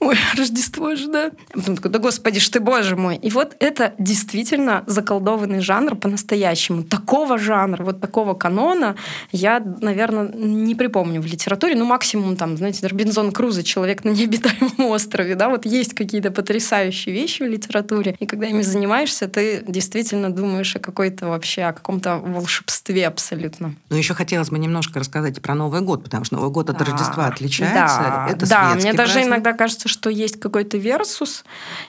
Рождество 0.36 0.94
же, 0.94 1.08
да. 1.08 1.30
А 1.52 1.58
потом 1.58 1.76
такой, 1.76 1.90
да 1.90 1.98
господи 1.98 2.40
ж 2.40 2.48
ты, 2.48 2.60
боже 2.60 2.96
мой. 2.96 3.16
И 3.16 3.30
вот 3.30 3.56
это 3.60 3.94
действительно 3.98 4.84
заколдованный 4.86 5.60
жанр 5.60 5.96
по-настоящему. 5.96 6.82
Такого 6.82 7.38
жанра, 7.38 7.82
вот 7.82 8.00
такого 8.00 8.34
канона 8.34 8.96
я, 9.32 9.60
наверное, 9.80 10.28
не 10.28 10.74
припомню 10.74 11.20
в 11.20 11.26
литературе. 11.26 11.74
Ну, 11.74 11.84
максимум 11.84 12.36
там, 12.36 12.56
знаете, 12.56 12.86
Робинзон 12.86 13.32
Крузо, 13.32 13.62
человек 13.62 14.04
на 14.04 14.10
необитаемом 14.10 14.90
острове, 14.90 15.34
да, 15.34 15.48
вот 15.48 15.66
есть 15.66 15.94
какие-то 15.94 16.30
потрясающие 16.30 17.14
вещи 17.14 17.42
в 17.42 17.46
литературе. 17.46 18.16
И 18.18 18.26
когда 18.26 18.46
ими 18.46 18.62
занимаешься, 18.62 19.28
ты 19.28 19.64
действительно 19.66 20.30
думаешь 20.30 20.76
о 20.76 20.78
какой-то 20.78 21.28
вообще, 21.28 21.62
о 21.62 21.72
каком-то 21.72 22.16
волшебстве 22.18 23.06
абсолютно. 23.06 23.74
Ну, 23.90 23.96
еще 23.96 24.14
хотелось 24.14 24.50
бы 24.50 24.58
немножко 24.58 24.98
рассказать 24.98 25.40
про 25.40 25.54
Новый 25.54 25.80
год, 25.80 26.04
потому 26.04 26.24
что 26.24 26.36
Новый 26.36 26.50
год 26.50 26.70
от 26.70 26.80
Рождества 26.80 27.26
отличается. 27.26 27.98
Да, 27.98 28.28
это 28.30 28.48
да 28.48 28.74
мне 28.74 28.92
даже 28.92 29.14
праздник. 29.14 29.28
иногда 29.28 29.52
кажется, 29.52 29.85
что 29.86 30.10
есть 30.10 30.38
какой-то 30.38 30.76
версус. 30.76 31.44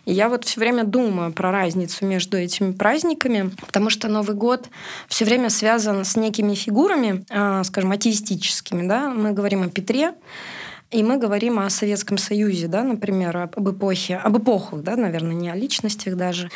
И 0.05 0.13
я 0.13 0.29
вот 0.29 0.45
все 0.45 0.59
время 0.59 0.83
думаю 0.83 1.33
про 1.33 1.51
разницу 1.51 2.05
между 2.05 2.37
этими 2.37 2.71
праздниками, 2.71 3.51
потому 3.65 3.89
что 3.89 4.07
Новый 4.07 4.35
год 4.35 4.69
все 5.07 5.25
время 5.25 5.49
связан 5.49 6.05
с 6.05 6.15
некими 6.15 6.53
фигурами, 6.55 7.25
а, 7.29 7.63
скажем, 7.63 7.91
атеистическими. 7.91 8.87
Да? 8.87 9.09
Мы 9.09 9.31
говорим 9.31 9.63
о 9.63 9.69
Петре, 9.69 10.13
и 10.89 11.03
мы 11.03 11.17
говорим 11.17 11.59
о 11.59 11.69
Советском 11.69 12.17
Союзе, 12.17 12.67
да, 12.67 12.81
например, 12.81 13.35
об 13.37 13.69
эпохе, 13.69 14.15
об 14.15 14.37
эпохах, 14.37 14.83
да, 14.83 14.95
наверное, 14.95 15.35
не 15.35 15.49
о 15.49 15.55
личностях 15.55 16.15
даже. 16.15 16.49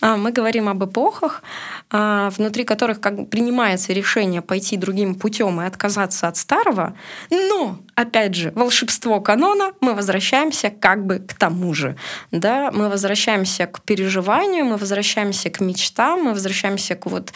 А, 0.00 0.16
мы 0.16 0.32
говорим 0.32 0.68
об 0.70 0.82
эпохах, 0.82 1.42
а, 1.90 2.30
внутри 2.30 2.64
которых 2.64 3.00
как 3.00 3.28
принимается 3.28 3.92
решение 3.92 4.40
пойти 4.40 4.78
другим 4.78 5.14
путем 5.14 5.60
и 5.60 5.66
отказаться 5.66 6.26
от 6.26 6.38
старого, 6.38 6.96
но 7.30 7.78
опять 7.96 8.34
же, 8.34 8.52
волшебство 8.54 9.20
канона, 9.20 9.72
мы 9.80 9.94
возвращаемся 9.94 10.70
как 10.70 11.06
бы 11.06 11.18
к 11.18 11.34
тому 11.34 11.74
же. 11.74 11.96
Да? 12.30 12.70
Мы 12.70 12.88
возвращаемся 12.88 13.66
к 13.66 13.80
переживанию, 13.80 14.66
мы 14.66 14.76
возвращаемся 14.76 15.48
к 15.50 15.60
мечтам, 15.60 16.24
мы 16.24 16.32
возвращаемся 16.32 16.94
к 16.94 17.06
вот 17.06 17.32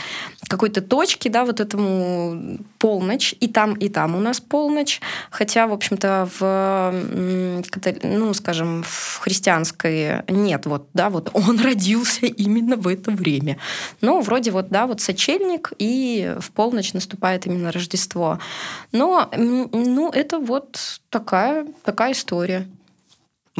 какой-то 0.46 0.82
точке, 0.82 1.30
да, 1.30 1.44
вот 1.44 1.60
этому 1.60 2.58
полночь, 2.78 3.34
и 3.40 3.48
там, 3.48 3.74
и 3.74 3.88
там 3.88 4.14
у 4.14 4.20
нас 4.20 4.40
полночь. 4.40 5.00
Хотя, 5.30 5.66
в 5.66 5.72
общем-то, 5.72 6.28
в, 6.38 6.94
ну, 8.02 8.34
скажем, 8.34 8.82
в 8.82 9.18
христианской 9.20 10.22
нет 10.28 10.66
вот, 10.66 10.88
да, 10.92 11.08
вот 11.08 11.30
он 11.32 11.58
родился 11.62 12.26
именно 12.26 12.76
в 12.76 12.86
это 12.86 13.10
время. 13.10 13.56
Но 14.02 14.20
вроде 14.20 14.50
вот, 14.50 14.68
да, 14.68 14.86
вот 14.86 15.00
сочельник, 15.00 15.72
и 15.78 16.34
в 16.38 16.50
полночь 16.50 16.92
наступает 16.92 17.46
именно 17.46 17.72
Рождество. 17.72 18.38
Но, 18.92 19.30
ну, 19.36 20.10
это 20.10 20.38
вот 20.50 21.00
такая, 21.10 21.66
такая 21.84 22.12
история. 22.12 22.66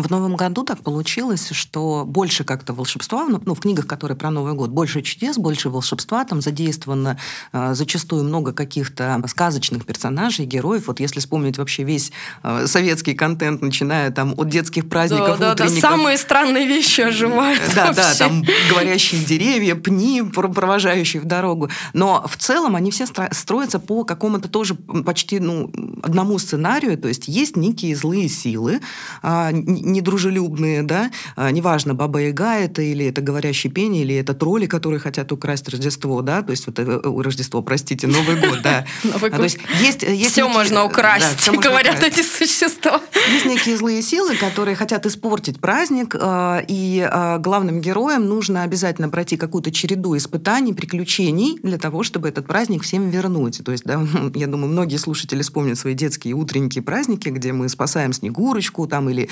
В 0.02 0.10
Новом 0.10 0.36
году 0.36 0.62
так 0.62 0.80
получилось, 0.82 1.50
что 1.52 2.04
больше 2.06 2.44
как-то 2.44 2.72
волшебства, 2.72 3.26
ну, 3.28 3.40
ну, 3.44 3.54
в 3.54 3.60
книгах, 3.60 3.86
которые 3.86 4.16
про 4.16 4.30
Новый 4.30 4.54
год, 4.54 4.70
больше 4.70 5.02
чудес, 5.02 5.36
больше 5.36 5.68
волшебства, 5.68 6.24
там 6.24 6.40
задействовано 6.40 7.18
э, 7.52 7.74
зачастую 7.74 8.24
много 8.24 8.52
каких-то 8.52 9.22
сказочных 9.28 9.84
персонажей, 9.84 10.46
героев. 10.46 10.86
Вот 10.86 11.00
если 11.00 11.20
вспомнить 11.20 11.58
вообще 11.58 11.84
весь 11.84 12.12
э, 12.42 12.66
советский 12.66 13.14
контент, 13.14 13.60
начиная 13.62 14.10
там 14.10 14.34
от 14.36 14.48
детских 14.48 14.88
праздников, 14.88 15.38
да, 15.38 15.54
да, 15.54 15.64
да, 15.64 15.68
самые 15.68 16.16
странные 16.16 16.66
вещи 16.66 17.02
оживают. 17.02 17.60
Да, 17.74 17.86
вообще. 17.88 18.02
да, 18.02 18.14
там 18.14 18.44
говорящие 18.70 19.22
деревья, 19.24 19.74
пни, 19.74 20.22
провожающие 20.22 21.20
в 21.20 21.26
дорогу. 21.26 21.68
Но 21.92 22.24
в 22.26 22.36
целом 22.36 22.74
они 22.74 22.90
все 22.90 23.06
строятся 23.06 23.78
по 23.78 24.04
какому-то 24.04 24.48
тоже 24.48 24.74
почти 24.74 25.40
ну, 25.40 25.70
одному 26.02 26.38
сценарию, 26.38 26.96
то 26.96 27.08
есть 27.08 27.28
есть 27.28 27.56
некие 27.56 27.94
злые 27.94 28.28
силы, 28.28 28.80
э, 29.22 29.50
недружелюбные, 29.90 30.82
да, 30.82 31.10
а, 31.36 31.50
неважно, 31.50 31.94
Баба 31.94 32.20
Яга 32.20 32.54
это 32.54 32.82
или 32.82 33.06
это 33.06 33.20
говорящий 33.20 33.70
пень, 33.70 33.96
или 33.96 34.14
это 34.14 34.34
тролли, 34.34 34.66
которые 34.66 35.00
хотят 35.00 35.32
украсть 35.32 35.68
Рождество, 35.68 36.22
да, 36.22 36.42
то 36.42 36.50
есть 36.50 36.66
вот 36.66 36.78
э, 36.78 37.00
Рождество, 37.04 37.62
простите, 37.62 38.06
Новый 38.06 38.36
год, 38.36 38.62
да. 38.62 38.84
Новый 39.04 39.30
а, 39.30 39.36
год. 39.36 39.44
есть, 39.44 40.02
есть 40.02 40.32
все 40.32 40.48
можно 40.48 40.84
украсть, 40.84 41.48
говорят 41.52 42.02
эти 42.02 42.22
существа. 42.22 43.00
Есть 43.32 43.46
некие 43.46 43.76
злые 43.76 44.02
силы, 44.02 44.36
которые 44.36 44.76
хотят 44.76 45.06
испортить 45.06 45.60
праздник, 45.60 46.16
а, 46.18 46.62
и 46.66 47.08
главным 47.38 47.80
героям 47.80 48.26
нужно 48.26 48.62
обязательно 48.62 49.08
пройти 49.08 49.36
какую-то 49.36 49.70
череду 49.70 50.16
испытаний, 50.16 50.72
приключений 50.72 51.58
для 51.62 51.78
того, 51.78 52.02
чтобы 52.02 52.28
этот 52.28 52.46
праздник 52.46 52.82
всем 52.82 53.10
вернуть. 53.10 53.62
То 53.64 53.72
есть, 53.72 53.84
да, 53.84 54.00
я 54.34 54.46
думаю, 54.46 54.72
многие 54.72 54.96
слушатели 54.96 55.42
вспомнят 55.42 55.78
свои 55.78 55.94
детские 55.94 56.34
утренние 56.34 56.82
праздники, 56.82 57.28
где 57.28 57.52
мы 57.52 57.68
спасаем 57.68 58.12
Снегурочку 58.12 58.86
там 58.86 59.08
или 59.08 59.28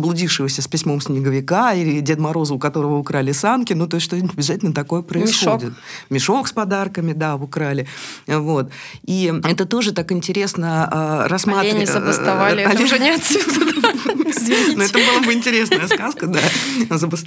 заблудившегося 0.00 0.62
с 0.62 0.68
письмом 0.68 1.00
снеговика 1.00 1.74
или 1.74 2.00
Дед 2.00 2.18
Мороза, 2.18 2.54
у 2.54 2.58
которого 2.58 2.96
украли 2.96 3.32
санки. 3.32 3.74
Ну, 3.74 3.86
то 3.86 3.96
есть 3.96 4.06
что-нибудь 4.06 4.32
обязательно 4.32 4.72
такое 4.72 5.02
происходит. 5.02 5.62
Мешок. 5.62 5.78
Мешок 6.10 6.48
с 6.48 6.52
подарками, 6.52 7.12
да, 7.12 7.36
украли. 7.36 7.86
Вот. 8.26 8.70
И 9.04 9.32
это 9.44 9.66
тоже 9.66 9.92
так 9.92 10.12
интересно 10.12 10.88
э, 10.90 11.28
рассматривать. 11.28 11.74
Олени 11.74 11.84
забастовали. 11.84 12.62
Это 12.62 12.82
уже 12.82 12.98
не 12.98 13.10
отсюда. 13.10 13.66
Ну, 14.76 14.82
это 14.82 14.98
была 14.98 15.20
бы 15.26 15.32
интересная 15.32 15.86
сказка, 15.86 16.26
да, 16.26 16.40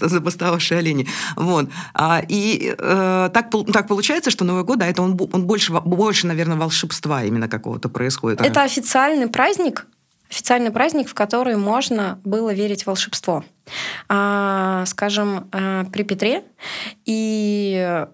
забастовавшие 0.10 0.80
олени. 0.80 1.08
Вот. 1.36 1.70
А, 1.94 2.22
и 2.28 2.74
э, 2.78 3.30
так, 3.34 3.52
так 3.72 3.88
получается, 3.88 4.32
что 4.32 4.46
Новый 4.46 4.64
год, 4.64 4.80
да, 4.80 4.88
это 4.88 5.02
он, 5.02 5.20
он 5.32 5.44
больше, 5.44 5.72
больше, 5.74 6.28
наверное, 6.28 6.58
волшебства 6.58 7.24
именно 7.24 7.48
какого-то 7.48 7.90
происходит. 7.90 8.42
Это 8.42 8.64
официальный 8.64 9.28
праздник, 9.28 9.86
официальный 10.34 10.72
праздник, 10.72 11.08
в 11.08 11.14
который 11.14 11.56
можно 11.56 12.20
было 12.24 12.54
верить 12.54 12.84
в 12.84 12.88
волшебство. 12.88 13.46
А, 14.10 14.84
скажем, 14.88 15.48
а, 15.52 15.86
при 15.86 16.04
Петре 16.04 16.44
и 17.06 18.06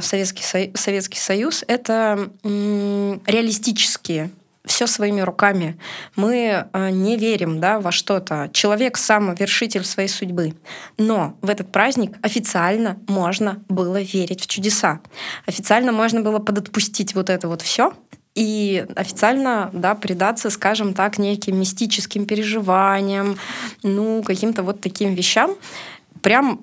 Советский, 0.00 0.42
Со... 0.42 0.70
Советский 0.74 1.18
Союз 1.18 1.64
это 1.68 2.30
реалистические 2.42 4.30
все 4.66 4.86
своими 4.86 5.20
руками. 5.20 5.78
Мы 6.16 6.66
э, 6.72 6.90
не 6.90 7.16
верим 7.16 7.60
да, 7.60 7.78
во 7.78 7.92
что-то. 7.92 8.50
Человек 8.52 8.96
сам 8.96 9.34
вершитель 9.34 9.84
своей 9.84 10.08
судьбы. 10.08 10.54
Но 10.98 11.36
в 11.40 11.48
этот 11.48 11.70
праздник 11.70 12.16
официально 12.20 12.98
можно 13.06 13.62
было 13.68 14.02
верить 14.02 14.42
в 14.42 14.46
чудеса. 14.48 15.00
Официально 15.46 15.92
можно 15.92 16.20
было 16.20 16.40
подотпустить 16.40 17.14
вот 17.14 17.30
это 17.30 17.46
вот 17.48 17.62
все 17.62 17.92
и 18.36 18.86
официально 18.94 19.70
да, 19.72 19.94
предаться, 19.94 20.50
скажем 20.50 20.94
так, 20.94 21.18
неким 21.18 21.58
мистическим 21.58 22.26
переживаниям, 22.26 23.38
ну, 23.82 24.22
каким-то 24.22 24.62
вот 24.62 24.80
таким 24.80 25.14
вещам. 25.14 25.56
Прям 26.22 26.60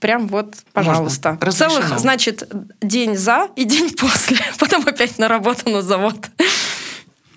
прям 0.00 0.26
вот, 0.26 0.56
пожалуйста. 0.72 1.38
Целых, 1.50 1.98
значит, 1.98 2.50
день 2.82 3.16
за 3.16 3.48
и 3.54 3.64
день 3.64 3.90
после. 3.96 4.36
Потом 4.58 4.82
опять 4.84 5.18
на 5.18 5.28
работу 5.28 5.70
на 5.70 5.80
завод. 5.80 6.16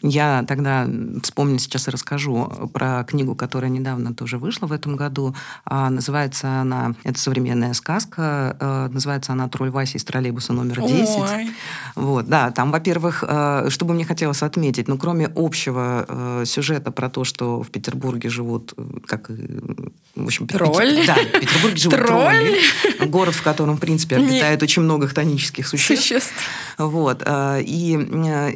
Я 0.08 0.46
тогда 0.48 0.88
вспомню 1.24 1.58
сейчас 1.58 1.88
и 1.88 1.92
расскажу 1.92 2.70
про 2.74 3.04
книгу, 3.06 3.34
которая 3.34 3.72
недавно 3.72 4.14
тоже 4.14 4.38
вышла 4.38 4.68
в 4.68 4.72
этом 4.72 4.96
году. 4.96 5.36
А, 5.66 5.90
называется 5.90 6.62
она, 6.62 6.94
это 7.04 7.20
современная 7.20 7.74
сказка, 7.74 8.56
а, 8.60 8.90
называется 8.90 9.32
она 9.32 9.50
«Тролль 9.50 9.72
Вася 9.72 9.98
из 9.98 10.04
троллейбуса 10.04 10.54
номер 10.54 10.80
10». 10.80 11.08
Ой. 11.18 11.50
Вот, 11.96 12.28
да, 12.28 12.52
там, 12.52 12.72
во-первых, 12.72 13.24
а, 13.28 13.68
что 13.70 13.86
бы 13.86 13.96
мне 13.96 14.06
хотелось 14.06 14.44
отметить, 14.44 14.88
ну, 14.88 15.00
кроме 15.00 15.28
общего 15.36 16.06
а, 16.08 16.44
сюжета 16.46 16.92
про 16.92 17.10
то, 17.10 17.24
что 17.24 17.64
в 17.64 17.72
Петербурге 17.72 18.30
живут, 18.30 18.74
как, 19.08 19.30
в 19.30 20.26
общем, 20.26 20.48
Тролль. 20.48 21.04
Да, 21.08 21.16
в 21.16 21.40
Петербурге 21.40 21.78
живут 21.78 21.98
тролли. 21.98 22.60
Город, 23.08 23.34
в 23.34 23.42
котором, 23.42 23.78
в 23.78 23.80
принципе, 23.80 24.18
обитает 24.18 24.62
очень 24.62 24.84
много 24.84 25.08
хтонических 25.08 25.68
существ. 25.68 26.04
существ. 26.04 26.34
Вот. 26.78 27.24
И 27.24 27.94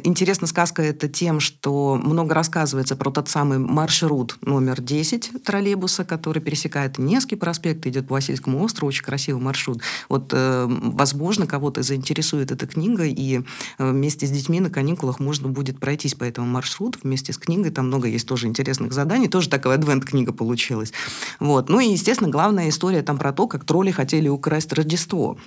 интересна 0.04 0.46
сказка 0.46 0.82
это 0.82 1.08
тем, 1.08 1.39
что 1.40 1.96
много 2.02 2.34
рассказывается 2.34 2.96
про 2.96 3.10
тот 3.10 3.28
самый 3.28 3.58
маршрут 3.58 4.36
номер 4.42 4.80
10 4.80 5.42
троллейбуса, 5.44 6.04
который 6.04 6.40
пересекает 6.40 6.98
Невский 6.98 7.36
проспект, 7.36 7.86
идет 7.86 8.08
по 8.08 8.14
Васильскому 8.14 8.62
острову, 8.62 8.88
очень 8.88 9.04
красивый 9.04 9.42
маршрут. 9.42 9.82
Вот, 10.08 10.32
э, 10.32 10.66
возможно, 10.68 11.46
кого-то 11.46 11.82
заинтересует 11.82 12.50
эта 12.50 12.66
книга, 12.66 13.04
и 13.04 13.40
э, 13.78 13.90
вместе 13.90 14.26
с 14.26 14.30
детьми 14.30 14.60
на 14.60 14.70
каникулах 14.70 15.20
можно 15.20 15.48
будет 15.48 15.78
пройтись 15.80 16.14
по 16.14 16.24
этому 16.24 16.46
маршруту 16.46 16.98
вместе 17.02 17.32
с 17.32 17.38
книгой. 17.38 17.70
Там 17.70 17.86
много 17.86 18.08
есть 18.08 18.26
тоже 18.26 18.46
интересных 18.46 18.92
заданий. 18.92 19.28
Тоже 19.28 19.48
такая 19.48 19.74
адвент-книга 19.74 20.32
получилась. 20.32 20.92
Вот. 21.38 21.68
Ну 21.68 21.80
и, 21.80 21.90
естественно, 21.90 22.30
главная 22.30 22.68
история 22.68 23.02
там 23.02 23.18
про 23.18 23.32
то, 23.32 23.46
как 23.46 23.64
тролли 23.64 23.90
хотели 23.90 24.28
украсть 24.28 24.72
Рождество. 24.72 25.38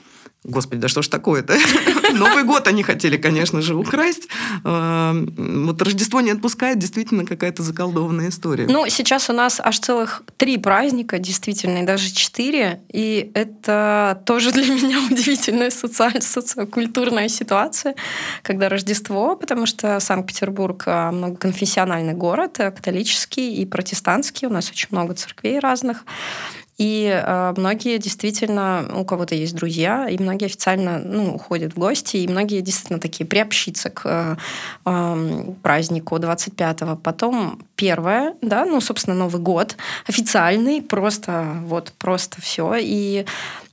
Господи, 0.44 0.82
да 0.82 0.88
что 0.90 1.02
ж 1.02 1.08
такое-то? 1.08 1.58
Новый 2.14 2.44
год 2.44 2.68
они 2.68 2.84
хотели, 2.84 3.16
конечно 3.16 3.62
же, 3.62 3.76
украсть. 3.76 4.28
А, 4.66 5.16
вот 5.38 5.82
Рождество 5.82 6.20
не 6.20 6.32
отпускает, 6.32 6.80
действительно 6.80 7.26
какая-то 7.26 7.64
заколдованная 7.64 8.30
история. 8.30 8.68
Ну, 8.68 8.86
сейчас 8.90 9.30
у 9.30 9.34
нас 9.34 9.62
аж 9.64 9.80
целых 9.80 10.24
три 10.38 10.58
праздника, 10.58 11.18
действительно, 11.18 11.80
и 11.80 11.86
даже 11.86 12.12
четыре. 12.12 12.82
И 12.92 13.32
это 13.34 14.22
тоже 14.26 14.52
для 14.52 14.66
меня 14.66 15.00
удивительная 15.12 15.70
социальная, 15.70 16.22
социокультурная 16.22 17.30
ситуация, 17.30 17.96
когда 18.42 18.68
Рождество, 18.68 19.38
потому 19.38 19.66
что 19.66 20.00
Санкт-Петербург 20.02 20.84
а, 20.88 21.12
многоконфессиональный 21.12 22.14
город, 22.14 22.60
э, 22.60 22.72
католический 22.72 23.56
и 23.56 23.66
протестантский, 23.66 24.48
у 24.48 24.52
нас 24.52 24.70
очень 24.70 24.90
много 24.92 25.14
церквей 25.14 25.60
разных. 25.60 26.04
И 26.78 27.06
э, 27.06 27.54
многие 27.56 27.98
действительно, 28.00 28.90
у 28.96 29.06
кого-то 29.06 29.36
есть 29.36 29.56
друзья, 29.56 30.08
и 30.10 30.18
многие 30.18 30.46
официально 30.46 31.00
ну, 31.00 31.38
ходят 31.38 31.74
в 31.74 31.78
гости, 31.78 32.18
и 32.18 32.28
многие 32.28 32.62
действительно 32.62 33.00
такие 33.00 33.26
приобщиться 33.26 33.90
к 33.90 34.02
э, 34.06 34.36
э, 34.86 35.54
празднику 35.62 36.16
25-го. 36.18 36.96
Потом 36.96 37.60
первое, 37.76 38.36
да, 38.42 38.66
ну, 38.66 38.82
собственно, 38.82 39.16
Новый 39.16 39.42
год, 39.42 39.78
официальный, 40.08 40.82
просто 40.82 41.58
вот, 41.66 41.94
просто 42.00 42.42
все. 42.42 42.76
И 42.80 43.26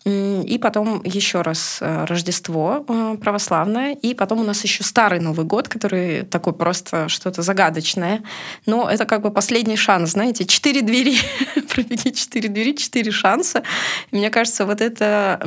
и 0.05 0.59
потом 0.59 1.03
еще 1.05 1.43
раз 1.43 1.79
э, 1.83 2.05
Рождество 2.07 2.87
э, 2.89 3.17
православное, 3.21 3.93
и 3.93 4.15
потом 4.15 4.41
у 4.41 4.45
нас 4.45 4.65
еще 4.65 4.83
Старый 4.83 5.21
Новый 5.21 5.45
год, 5.45 5.69
который 5.69 6.23
такой 6.23 6.55
просто 6.55 7.09
что-то 7.11 7.43
загадочное. 7.43 8.23
Но 8.65 8.89
это 8.89 9.05
как 9.05 9.21
бы 9.21 9.31
последний 9.31 9.77
шанс, 9.77 10.13
знаете, 10.13 10.47
четыре 10.47 10.81
двери, 10.81 11.19
пробеги 11.75 12.11
четыре 12.11 12.49
двери, 12.49 12.73
четыре 12.73 13.11
шанса. 13.11 13.63
И 14.11 14.17
мне 14.17 14.31
кажется, 14.31 14.65
вот 14.65 14.81
это 14.81 15.39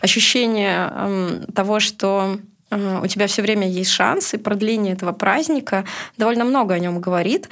ощущение 0.00 1.46
того, 1.54 1.80
что 1.80 2.38
э, 2.70 3.00
у 3.02 3.06
тебя 3.06 3.28
все 3.28 3.40
время 3.40 3.66
есть 3.66 3.90
шанс, 3.90 4.34
и 4.34 4.36
продление 4.36 4.92
этого 4.92 5.12
праздника 5.12 5.86
довольно 6.18 6.44
много 6.44 6.74
о 6.74 6.78
нем 6.78 7.00
говорит. 7.00 7.48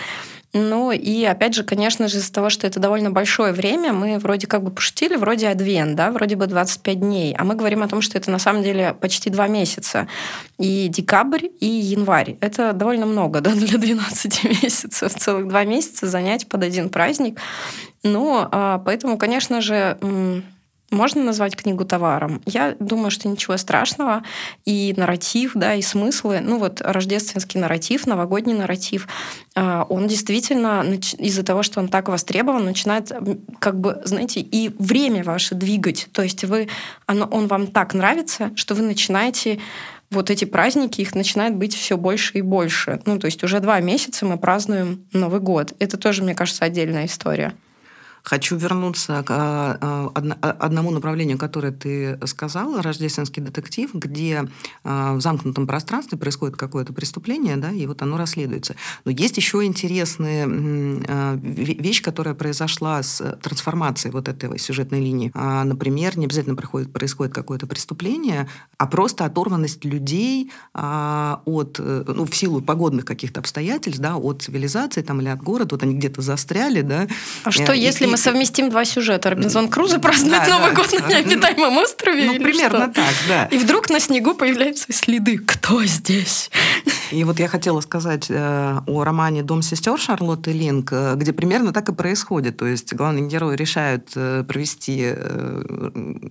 Ну 0.52 0.90
и 0.90 1.24
опять 1.24 1.54
же, 1.54 1.64
конечно 1.64 2.08
же, 2.08 2.18
из-за 2.18 2.32
того, 2.32 2.50
что 2.50 2.66
это 2.66 2.80
довольно 2.80 3.10
большое 3.10 3.52
время, 3.52 3.92
мы 3.92 4.18
вроде 4.18 4.46
как 4.46 4.62
бы 4.62 4.70
пошутили, 4.70 5.16
вроде 5.16 5.48
адвент, 5.48 5.96
да, 5.96 6.10
вроде 6.10 6.36
бы 6.36 6.46
25 6.46 7.00
дней, 7.00 7.34
а 7.36 7.44
мы 7.44 7.54
говорим 7.54 7.82
о 7.82 7.88
том, 7.88 8.00
что 8.00 8.16
это 8.16 8.30
на 8.30 8.38
самом 8.38 8.62
деле 8.62 8.94
почти 8.94 9.28
два 9.28 9.48
месяца. 9.48 10.08
И 10.58 10.88
декабрь, 10.88 11.46
и 11.60 11.66
январь. 11.66 12.36
Это 12.40 12.72
довольно 12.72 13.06
много, 13.06 13.40
да, 13.42 13.50
для 13.52 13.78
12 13.78 14.44
месяцев, 14.62 15.14
целых 15.14 15.48
два 15.48 15.64
месяца 15.64 16.06
занять 16.06 16.48
под 16.48 16.62
один 16.62 16.88
праздник. 16.88 17.38
Ну, 18.02 18.46
а 18.50 18.78
поэтому, 18.78 19.18
конечно 19.18 19.60
же, 19.60 19.98
можно 20.90 21.22
назвать 21.22 21.56
книгу 21.56 21.84
товаром? 21.84 22.40
Я 22.46 22.76
думаю, 22.78 23.10
что 23.10 23.28
ничего 23.28 23.56
страшного. 23.56 24.22
И 24.64 24.94
нарратив, 24.96 25.52
да, 25.54 25.74
и 25.74 25.82
смыслы, 25.82 26.40
ну 26.40 26.58
вот 26.58 26.80
рождественский 26.80 27.60
нарратив, 27.60 28.06
новогодний 28.06 28.54
нарратив, 28.54 29.08
а, 29.54 29.84
он 29.88 30.06
действительно 30.06 30.84
из-за 31.18 31.42
того, 31.42 31.62
что 31.62 31.80
он 31.80 31.88
так 31.88 32.08
востребован, 32.08 32.64
начинает 32.64 33.10
как 33.58 33.80
бы, 33.80 34.00
знаете, 34.04 34.40
и 34.40 34.70
время 34.78 35.24
ваше 35.24 35.54
двигать. 35.54 36.08
То 36.12 36.22
есть 36.22 36.44
вы, 36.44 36.68
оно, 37.06 37.26
он 37.26 37.48
вам 37.48 37.66
так 37.66 37.94
нравится, 37.94 38.52
что 38.54 38.74
вы 38.74 38.82
начинаете 38.82 39.58
вот 40.10 40.30
эти 40.30 40.44
праздники, 40.44 41.00
их 41.00 41.14
начинает 41.14 41.56
быть 41.56 41.74
все 41.74 41.96
больше 41.96 42.38
и 42.38 42.42
больше. 42.42 43.00
Ну, 43.06 43.18
то 43.18 43.26
есть 43.26 43.42
уже 43.42 43.58
два 43.60 43.80
месяца 43.80 44.24
мы 44.24 44.38
празднуем 44.38 45.04
Новый 45.12 45.40
год. 45.40 45.74
Это 45.78 45.96
тоже, 45.96 46.22
мне 46.22 46.34
кажется, 46.34 46.64
отдельная 46.64 47.06
история. 47.06 47.54
Хочу 48.28 48.56
вернуться 48.56 49.22
к 49.22 49.30
а, 49.30 49.78
а, 49.80 50.36
а, 50.42 50.50
одному 50.50 50.90
направлению, 50.90 51.38
которое 51.38 51.70
ты 51.70 52.18
сказала, 52.26 52.82
рождественский 52.82 53.40
детектив, 53.40 53.88
где 53.94 54.48
в 54.82 55.20
замкнутом 55.20 55.68
пространстве 55.68 56.18
происходит 56.18 56.56
какое-то 56.56 56.92
преступление, 56.92 57.56
да, 57.56 57.70
и 57.70 57.86
вот 57.86 58.02
оно 58.02 58.16
расследуется. 58.16 58.74
Но 59.04 59.12
есть 59.12 59.36
еще 59.36 59.64
интересная 59.64 60.46
вещь, 61.36 62.02
которая 62.02 62.34
произошла 62.34 63.00
с 63.00 63.38
трансформацией 63.42 64.12
вот 64.12 64.26
этой 64.26 64.58
сюжетной 64.58 65.00
линии. 65.00 65.30
Например, 65.34 66.18
не 66.18 66.24
обязательно 66.24 66.56
происходит, 66.56 66.92
происходит 66.92 67.32
какое-то 67.32 67.68
преступление, 67.68 68.48
а 68.76 68.86
просто 68.86 69.24
оторванность 69.24 69.84
людей 69.84 70.50
от, 70.72 71.78
ну, 71.78 72.24
в 72.24 72.34
силу 72.34 72.60
погодных 72.60 73.04
каких-то 73.04 73.38
обстоятельств, 73.40 74.00
да, 74.00 74.16
от 74.16 74.42
цивилизации 74.42 75.02
там, 75.02 75.20
или 75.20 75.28
от 75.28 75.42
города, 75.42 75.76
вот 75.76 75.84
они 75.84 75.94
где-то 75.94 76.22
застряли, 76.22 76.80
да. 76.80 77.06
А 77.44 77.52
что, 77.52 77.72
и, 77.72 77.80
если 77.80 78.06
и, 78.06 78.08
мы 78.08 78.15
мы 78.16 78.22
совместим 78.22 78.70
два 78.70 78.86
сюжета. 78.86 79.28
Робинзон 79.28 79.68
Крузо 79.68 79.98
празднует 79.98 80.42
да, 80.46 80.58
Новый 80.58 80.70
да, 80.70 80.76
год 80.76 80.90
на 80.90 81.06
необитаемом 81.06 81.76
острове. 81.76 82.24
Ну, 82.24 82.34
примерно 82.36 82.84
что? 82.84 82.94
так, 82.94 83.14
да. 83.28 83.44
И 83.46 83.58
вдруг 83.58 83.90
на 83.90 84.00
снегу 84.00 84.32
появляются 84.32 84.90
следы. 84.90 85.36
Кто 85.36 85.84
здесь? 85.84 86.50
И 87.12 87.24
вот 87.24 87.38
я 87.38 87.46
хотела 87.46 87.80
сказать 87.82 88.26
э, 88.30 88.78
о 88.86 89.04
романе 89.04 89.42
«Дом 89.42 89.62
сестер» 89.62 89.98
Шарлотты 89.98 90.52
Линк, 90.52 90.92
э, 90.92 91.14
где 91.16 91.32
примерно 91.32 91.72
так 91.72 91.88
и 91.90 91.92
происходит. 91.92 92.56
То 92.56 92.66
есть 92.66 92.94
главные 92.94 93.28
герои 93.28 93.54
решают 93.54 94.10
э, 94.16 94.44
провести 94.48 95.12
э, 95.14 95.90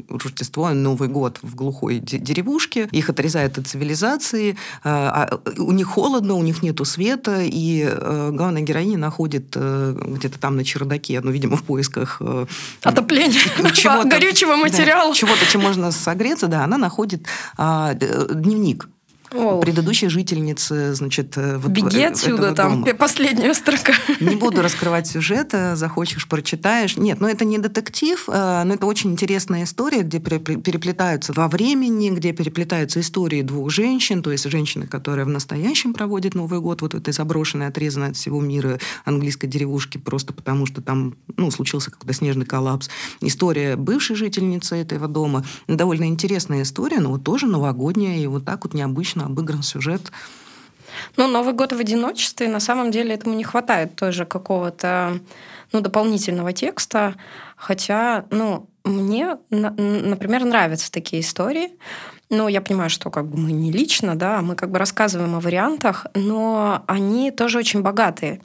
Рождество, 0.10 0.70
Новый 0.72 1.08
год 1.08 1.38
в 1.44 1.56
глухой 1.56 2.00
деревушке. 2.00 2.90
Их 2.92 3.10
отрезают 3.10 3.58
от 3.60 3.68
цивилизации. 3.68 4.52
Э, 4.52 4.56
а 4.84 5.40
у 5.58 5.72
них 5.72 5.88
холодно, 5.88 6.34
у 6.34 6.42
них 6.42 6.64
нету 6.64 6.84
света, 6.84 7.42
и 7.42 7.88
э, 7.88 8.32
главная 8.34 8.64
героиня 8.64 8.98
находит 8.98 9.56
где-то 9.56 10.40
там 10.40 10.58
на 10.58 10.64
чердаке, 10.64 11.22
ну, 11.22 11.30
видимо, 11.32 11.58
в 11.58 11.64
поисках... 11.76 12.18
Э, 12.22 12.46
Отопления, 12.84 13.42
горючего 14.06 14.56
материала. 14.56 15.10
Да, 15.10 15.16
чего-то, 15.16 15.46
чем 15.52 15.62
можно 15.62 15.92
согреться, 15.92 16.48
да, 16.48 16.64
она 16.64 16.78
находит 16.78 17.28
а, 17.58 17.94
дневник 17.94 18.88
Оу. 19.32 19.60
предыдущей 19.62 20.08
жительницы, 20.10 20.94
значит... 20.94 21.38
Э, 21.38 21.58
вот 21.58 21.72
Беги 21.72 22.04
отсюда, 22.04 22.54
там, 22.54 22.84
дома. 22.84 22.94
последняя 22.96 23.54
строка. 23.54 23.94
Не 24.20 24.36
буду 24.36 24.62
раскрывать 24.62 25.08
сюжет, 25.08 25.54
захочешь, 25.74 26.28
прочитаешь. 26.28 26.98
Нет, 26.98 27.20
ну 27.20 27.28
это 27.28 27.46
не 27.46 27.58
детектив, 27.58 28.24
э, 28.28 28.64
но 28.64 28.74
это 28.74 28.86
очень 28.86 29.12
интересная 29.12 29.64
история, 29.64 30.02
где 30.02 30.20
переплетаются 30.20 31.34
во 31.34 31.48
времени, 31.48 32.10
где 32.10 32.34
переплетаются 32.34 33.00
истории 33.00 33.42
двух 33.42 33.72
женщин, 33.72 34.22
то 34.22 34.32
есть 34.32 34.50
женщины, 34.50 34.88
которая 34.88 35.26
в 35.26 35.30
настоящем 35.30 35.94
проводит 35.94 36.36
Новый 36.36 36.60
год 36.60 36.82
вот 36.82 36.94
этой 36.94 37.14
заброшенной, 37.14 37.68
отрезанной 37.68 38.10
от 38.10 38.16
всего 38.16 38.42
мира 38.42 38.80
английской 39.06 39.48
деревушки, 39.48 39.98
просто 39.98 40.34
потому 40.34 40.66
что 40.66 40.82
там 40.82 41.16
ну, 41.38 41.52
случился 41.52 41.92
какой-то 41.92 42.14
снежный 42.14 42.46
коллапс. 42.46 42.90
История 43.22 43.76
бывшей 43.76 44.16
жительницы 44.16 44.76
этого 44.76 45.08
дома. 45.08 45.46
Довольно 45.68 46.06
интересная 46.06 46.64
история, 46.64 47.00
но 47.00 47.12
вот 47.12 47.24
тоже 47.24 47.48
новогодняя, 47.48 48.18
и 48.18 48.28
вот 48.28 48.46
так 48.46 48.66
вот 48.66 48.74
необычно 48.74 49.15
обыгран 49.24 49.64
сюжет. 49.64 50.12
Ну, 51.18 51.28
Новый 51.28 51.54
год 51.54 51.74
в 51.74 51.80
одиночестве, 51.80 52.48
на 52.48 52.60
самом 52.60 52.92
деле 52.92 53.14
этому 53.14 53.36
не 53.36 53.44
хватает 53.44 53.96
тоже 53.96 54.26
какого-то 54.26 55.20
ну, 55.72 55.82
дополнительного 55.82 56.54
текста. 56.54 57.16
Хотя, 57.56 58.26
ну, 58.32 58.70
мне, 58.86 59.38
например, 59.50 60.46
нравятся 60.46 60.92
такие 60.92 61.22
истории. 61.22 61.72
Ну, 62.32 62.48
я 62.48 62.60
понимаю, 62.60 62.90
что 62.90 63.12
как 63.12 63.28
бы 63.28 63.38
мы 63.38 63.52
не 63.52 63.72
лично, 63.72 64.16
да, 64.16 64.42
мы 64.42 64.56
как 64.56 64.72
бы 64.72 64.80
рассказываем 64.80 65.36
о 65.36 65.40
вариантах, 65.40 66.08
но 66.16 66.84
они 66.88 67.30
тоже 67.30 67.60
очень 67.60 67.84
богатые, 67.84 68.42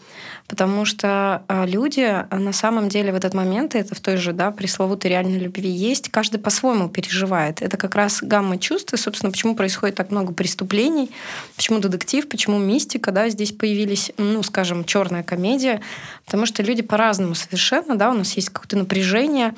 потому 0.49 0.85
что 0.85 1.45
а, 1.49 1.65
люди 1.65 2.03
а, 2.03 2.27
на 2.39 2.53
самом 2.53 2.91
деле 2.91 3.11
в 3.11 3.17
этот 3.17 3.33
момент, 3.33 3.75
это 3.75 3.95
в 3.95 4.01
той 4.01 4.19
же, 4.19 4.35
да, 4.35 4.51
пресловутой 4.51 5.13
реальной 5.13 5.39
любви 5.39 5.71
есть, 5.71 6.11
каждый 6.11 6.39
по-своему 6.41 6.91
переживает. 6.91 7.63
Это 7.63 7.79
как 7.79 7.95
раз 7.95 8.23
гамма 8.23 8.59
чувств, 8.59 8.93
и, 8.93 8.99
собственно, 8.99 9.33
почему 9.33 9.55
происходит 9.55 9.97
так 9.97 10.11
много 10.11 10.35
преступлений, 10.35 11.11
почему 11.57 11.79
детектив, 11.79 12.29
почему 12.29 12.59
мистика, 12.59 13.13
да, 13.13 13.31
здесь 13.31 13.53
появились, 13.53 14.13
ну, 14.19 14.43
скажем, 14.43 14.85
черная 14.85 15.23
комедия, 15.23 15.81
потому 16.27 16.45
что 16.45 16.63
люди 16.63 16.83
по-разному 16.83 17.35
совершенно, 17.35 17.97
да, 17.97 18.11
у 18.11 18.15
нас 18.15 18.35
есть 18.35 18.51
какое-то 18.51 18.77
напряжение, 18.77 19.55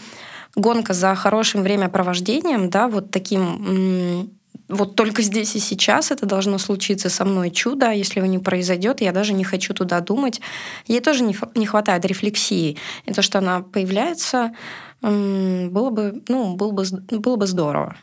гонка 0.57 0.95
за 0.95 1.15
хорошим 1.15 1.63
времяпровождением, 1.63 2.71
да, 2.71 2.89
вот 2.89 3.11
таким 3.11 4.31
вот 4.69 4.97
только 4.97 5.21
здесь 5.23 5.55
и 5.55 5.59
сейчас 5.59 6.11
это 6.11 6.25
должно 6.25 6.57
случиться 6.57 7.11
со 7.11 7.25
мной 7.27 7.51
чудо, 7.51 7.91
а 7.91 7.93
если 7.93 8.21
его 8.21 8.27
не 8.27 8.39
произойдет, 8.39 9.03
я 9.03 9.13
даже 9.13 9.35
не 9.35 9.45
хочу 9.45 9.75
туда 9.75 10.01
думать. 10.01 10.41
Ей 10.87 11.01
тоже 11.01 11.25
не, 11.25 11.37
не 11.55 11.67
хватает 11.67 12.07
рефлексии. 12.07 12.79
И 13.05 13.13
то, 13.13 13.21
что 13.21 13.39
она 13.39 13.61
появляется, 13.61 14.53
было 15.03 15.91
бы, 15.91 16.23
ну, 16.29 16.57
было 16.57 16.71
бы, 16.71 16.85
было 17.11 17.37
бы 17.37 17.47
здорово. 17.47 17.97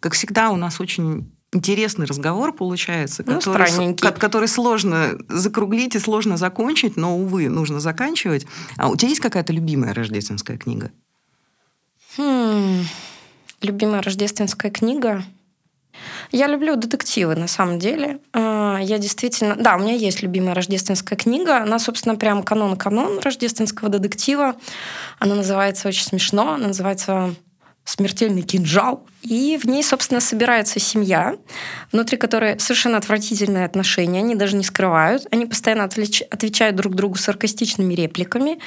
Как 0.00 0.14
всегда, 0.14 0.50
у 0.50 0.56
нас 0.56 0.80
очень 0.80 1.30
интересный 1.52 2.06
разговор 2.06 2.52
получается, 2.52 3.22
ну, 3.26 3.40
который, 3.40 3.94
который 4.18 4.48
сложно 4.48 5.18
закруглить 5.28 5.94
и 5.94 5.98
сложно 5.98 6.36
закончить, 6.36 6.96
но, 6.96 7.16
увы, 7.16 7.48
нужно 7.48 7.78
заканчивать. 7.78 8.46
А 8.76 8.88
у 8.88 8.96
тебя 8.96 9.10
есть 9.10 9.20
какая-то 9.20 9.52
любимая 9.52 9.94
рождественская 9.94 10.58
книга? 10.58 10.90
Хм, 12.18 12.84
любимая 13.62 14.02
рождественская 14.02 14.72
книга. 14.72 15.22
Я 16.32 16.48
люблю 16.48 16.74
детективы, 16.74 17.36
на 17.36 17.46
самом 17.46 17.78
деле. 17.78 18.18
А, 18.32 18.78
я 18.80 18.98
действительно... 18.98 19.54
Да, 19.54 19.76
у 19.76 19.78
меня 19.78 19.94
есть 19.94 20.20
любимая 20.20 20.54
рождественская 20.54 21.16
книга. 21.16 21.58
Она, 21.58 21.78
собственно, 21.78 22.16
прям 22.16 22.42
канон-канон 22.42 23.20
рождественского 23.20 23.88
детектива. 23.88 24.56
Она 25.20 25.36
называется 25.36 25.86
очень 25.88 26.04
смешно. 26.04 26.54
Она 26.54 26.68
называется 26.68 27.34
смертельный 27.84 28.42
кинжал. 28.42 29.06
И 29.22 29.56
в 29.56 29.66
ней, 29.66 29.84
собственно, 29.84 30.20
собирается 30.20 30.80
семья, 30.80 31.36
внутри 31.92 32.18
которой 32.18 32.58
совершенно 32.58 32.98
отвратительные 32.98 33.64
отношения. 33.64 34.18
Они 34.18 34.34
даже 34.34 34.56
не 34.56 34.64
скрывают. 34.64 35.26
Они 35.30 35.46
постоянно 35.46 35.84
отвечают 35.84 36.74
друг 36.74 36.96
другу 36.96 37.14
саркастичными 37.14 37.94
репликами. 37.94 38.58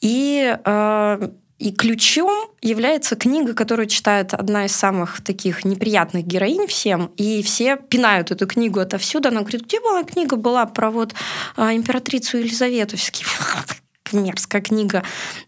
И 0.00 0.56
э, 0.64 1.28
и 1.64 1.72
ключом 1.72 2.50
является 2.60 3.16
книга, 3.16 3.54
которую 3.54 3.86
читает 3.86 4.34
одна 4.34 4.66
из 4.66 4.76
самых 4.76 5.24
таких 5.24 5.64
неприятных 5.64 6.26
героинь 6.26 6.66
всем, 6.66 7.10
и 7.16 7.42
все 7.42 7.78
пинают 7.78 8.30
эту 8.30 8.46
книгу 8.46 8.80
отовсюду. 8.80 9.28
Она 9.28 9.40
говорит, 9.40 9.64
где 9.64 9.80
была 9.80 10.04
книга 10.04 10.36
была 10.36 10.66
про 10.66 10.90
вот 10.90 11.14
а, 11.56 11.74
императрицу 11.74 12.36
Елизавету? 12.36 12.98
мерзкая 14.12 14.60
книга. 14.60 15.02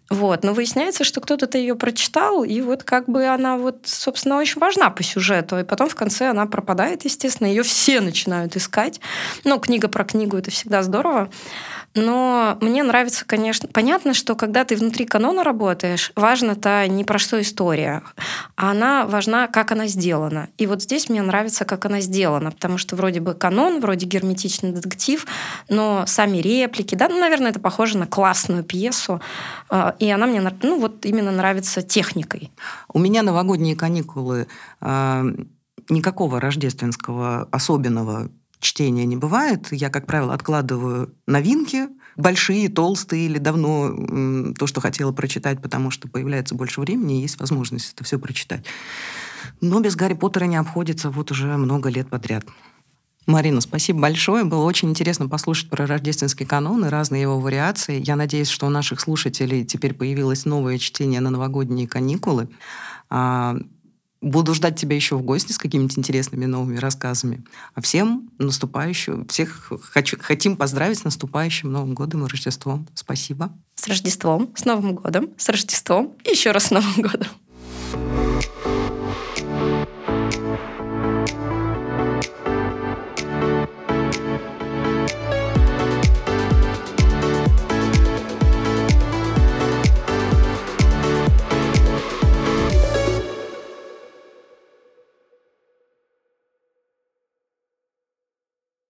Вот. 0.08 0.44
Но 0.44 0.54
выясняется, 0.54 1.04
что 1.04 1.20
кто-то 1.20 1.58
ее 1.58 1.74
прочитал, 1.74 2.44
и 2.44 2.60
вот 2.60 2.82
как 2.84 3.08
бы 3.08 3.26
она 3.26 3.58
вот, 3.58 3.80
собственно, 3.84 4.38
очень 4.38 4.60
важна 4.60 4.90
по 4.90 5.02
сюжету. 5.02 5.58
И 5.58 5.64
потом 5.64 5.88
в 5.88 5.94
конце 5.94 6.30
она 6.30 6.46
пропадает, 6.46 7.04
естественно, 7.04 7.48
ее 7.48 7.62
все 7.62 8.00
начинают 8.00 8.56
искать. 8.56 9.00
Ну, 9.44 9.58
книга 9.58 9.88
про 9.88 10.04
книгу— 10.04 10.36
это 10.38 10.50
всегда 10.50 10.82
здорово. 10.82 11.30
Но 11.96 12.58
мне 12.60 12.82
нравится, 12.82 13.24
конечно, 13.24 13.70
понятно, 13.72 14.12
что 14.12 14.36
когда 14.36 14.64
ты 14.64 14.76
внутри 14.76 15.06
канона 15.06 15.42
работаешь, 15.42 16.12
важно-то 16.14 16.86
не 16.88 17.04
про 17.04 17.18
что 17.18 17.40
история, 17.40 18.02
а 18.54 18.72
она 18.72 19.06
важна, 19.06 19.46
как 19.48 19.72
она 19.72 19.86
сделана. 19.86 20.50
И 20.58 20.66
вот 20.66 20.82
здесь 20.82 21.08
мне 21.08 21.22
нравится, 21.22 21.64
как 21.64 21.86
она 21.86 22.00
сделана, 22.02 22.50
потому 22.50 22.76
что 22.76 22.96
вроде 22.96 23.20
бы 23.20 23.32
канон, 23.32 23.80
вроде 23.80 24.04
герметичный 24.04 24.72
детектив, 24.72 25.26
но 25.70 26.04
сами 26.06 26.36
реплики, 26.36 26.94
да, 26.94 27.08
ну, 27.08 27.18
наверное, 27.18 27.50
это 27.50 27.60
похоже 27.60 27.96
на 27.96 28.06
классную 28.06 28.62
пьесу, 28.62 29.22
а, 29.70 29.96
и 29.98 30.10
она 30.10 30.26
мне, 30.26 30.42
ну, 30.62 30.78
вот 30.78 31.06
именно 31.06 31.32
нравится 31.32 31.80
техникой. 31.80 32.52
У 32.92 32.98
меня 32.98 33.22
новогодние 33.22 33.74
каникулы 33.74 34.48
а, 34.82 35.24
никакого 35.88 36.40
рождественского 36.40 37.48
особенного 37.50 38.28
чтения 38.60 39.06
не 39.06 39.16
бывает. 39.16 39.68
Я, 39.70 39.90
как 39.90 40.06
правило, 40.06 40.32
откладываю 40.34 41.14
новинки, 41.26 41.88
большие, 42.16 42.68
толстые 42.68 43.26
или 43.26 43.38
давно 43.38 44.54
то, 44.54 44.66
что 44.66 44.80
хотела 44.80 45.12
прочитать, 45.12 45.60
потому 45.60 45.90
что 45.90 46.08
появляется 46.08 46.54
больше 46.54 46.80
времени 46.80 47.18
и 47.18 47.22
есть 47.22 47.38
возможность 47.38 47.92
это 47.94 48.04
все 48.04 48.18
прочитать. 48.18 48.64
Но 49.60 49.80
без 49.80 49.96
Гарри 49.96 50.14
Поттера 50.14 50.44
не 50.44 50.56
обходится 50.56 51.10
вот 51.10 51.30
уже 51.30 51.56
много 51.56 51.88
лет 51.88 52.08
подряд. 52.08 52.44
Марина, 53.26 53.60
спасибо 53.60 54.00
большое. 54.00 54.44
Было 54.44 54.62
очень 54.62 54.90
интересно 54.90 55.28
послушать 55.28 55.68
про 55.68 55.84
рождественский 55.84 56.46
канон 56.46 56.84
и 56.84 56.88
разные 56.88 57.22
его 57.22 57.40
вариации. 57.40 58.00
Я 58.00 58.14
надеюсь, 58.14 58.48
что 58.48 58.66
у 58.66 58.70
наших 58.70 59.00
слушателей 59.00 59.64
теперь 59.64 59.94
появилось 59.94 60.44
новое 60.44 60.78
чтение 60.78 61.20
на 61.20 61.30
новогодние 61.30 61.88
каникулы. 61.88 62.48
Буду 64.20 64.54
ждать 64.54 64.78
тебя 64.78 64.96
еще 64.96 65.16
в 65.16 65.22
гости 65.22 65.52
с 65.52 65.58
какими-то 65.58 65.98
интересными 65.98 66.46
новыми 66.46 66.78
рассказами. 66.78 67.44
А 67.74 67.80
всем 67.80 68.30
наступающим, 68.38 69.26
всех 69.26 69.72
хочу, 69.82 70.16
хотим 70.20 70.56
поздравить 70.56 70.98
с 70.98 71.04
наступающим 71.04 71.70
Новым 71.70 71.94
годом 71.94 72.24
и 72.24 72.28
Рождеством. 72.28 72.88
Спасибо. 72.94 73.52
С 73.74 73.86
Рождеством, 73.88 74.52
с 74.56 74.64
Новым 74.64 74.94
годом, 74.94 75.30
с 75.36 75.48
Рождеством 75.48 76.16
и 76.24 76.30
еще 76.30 76.50
раз 76.52 76.66
с 76.66 76.70
Новым 76.70 77.02
годом. 77.02 77.28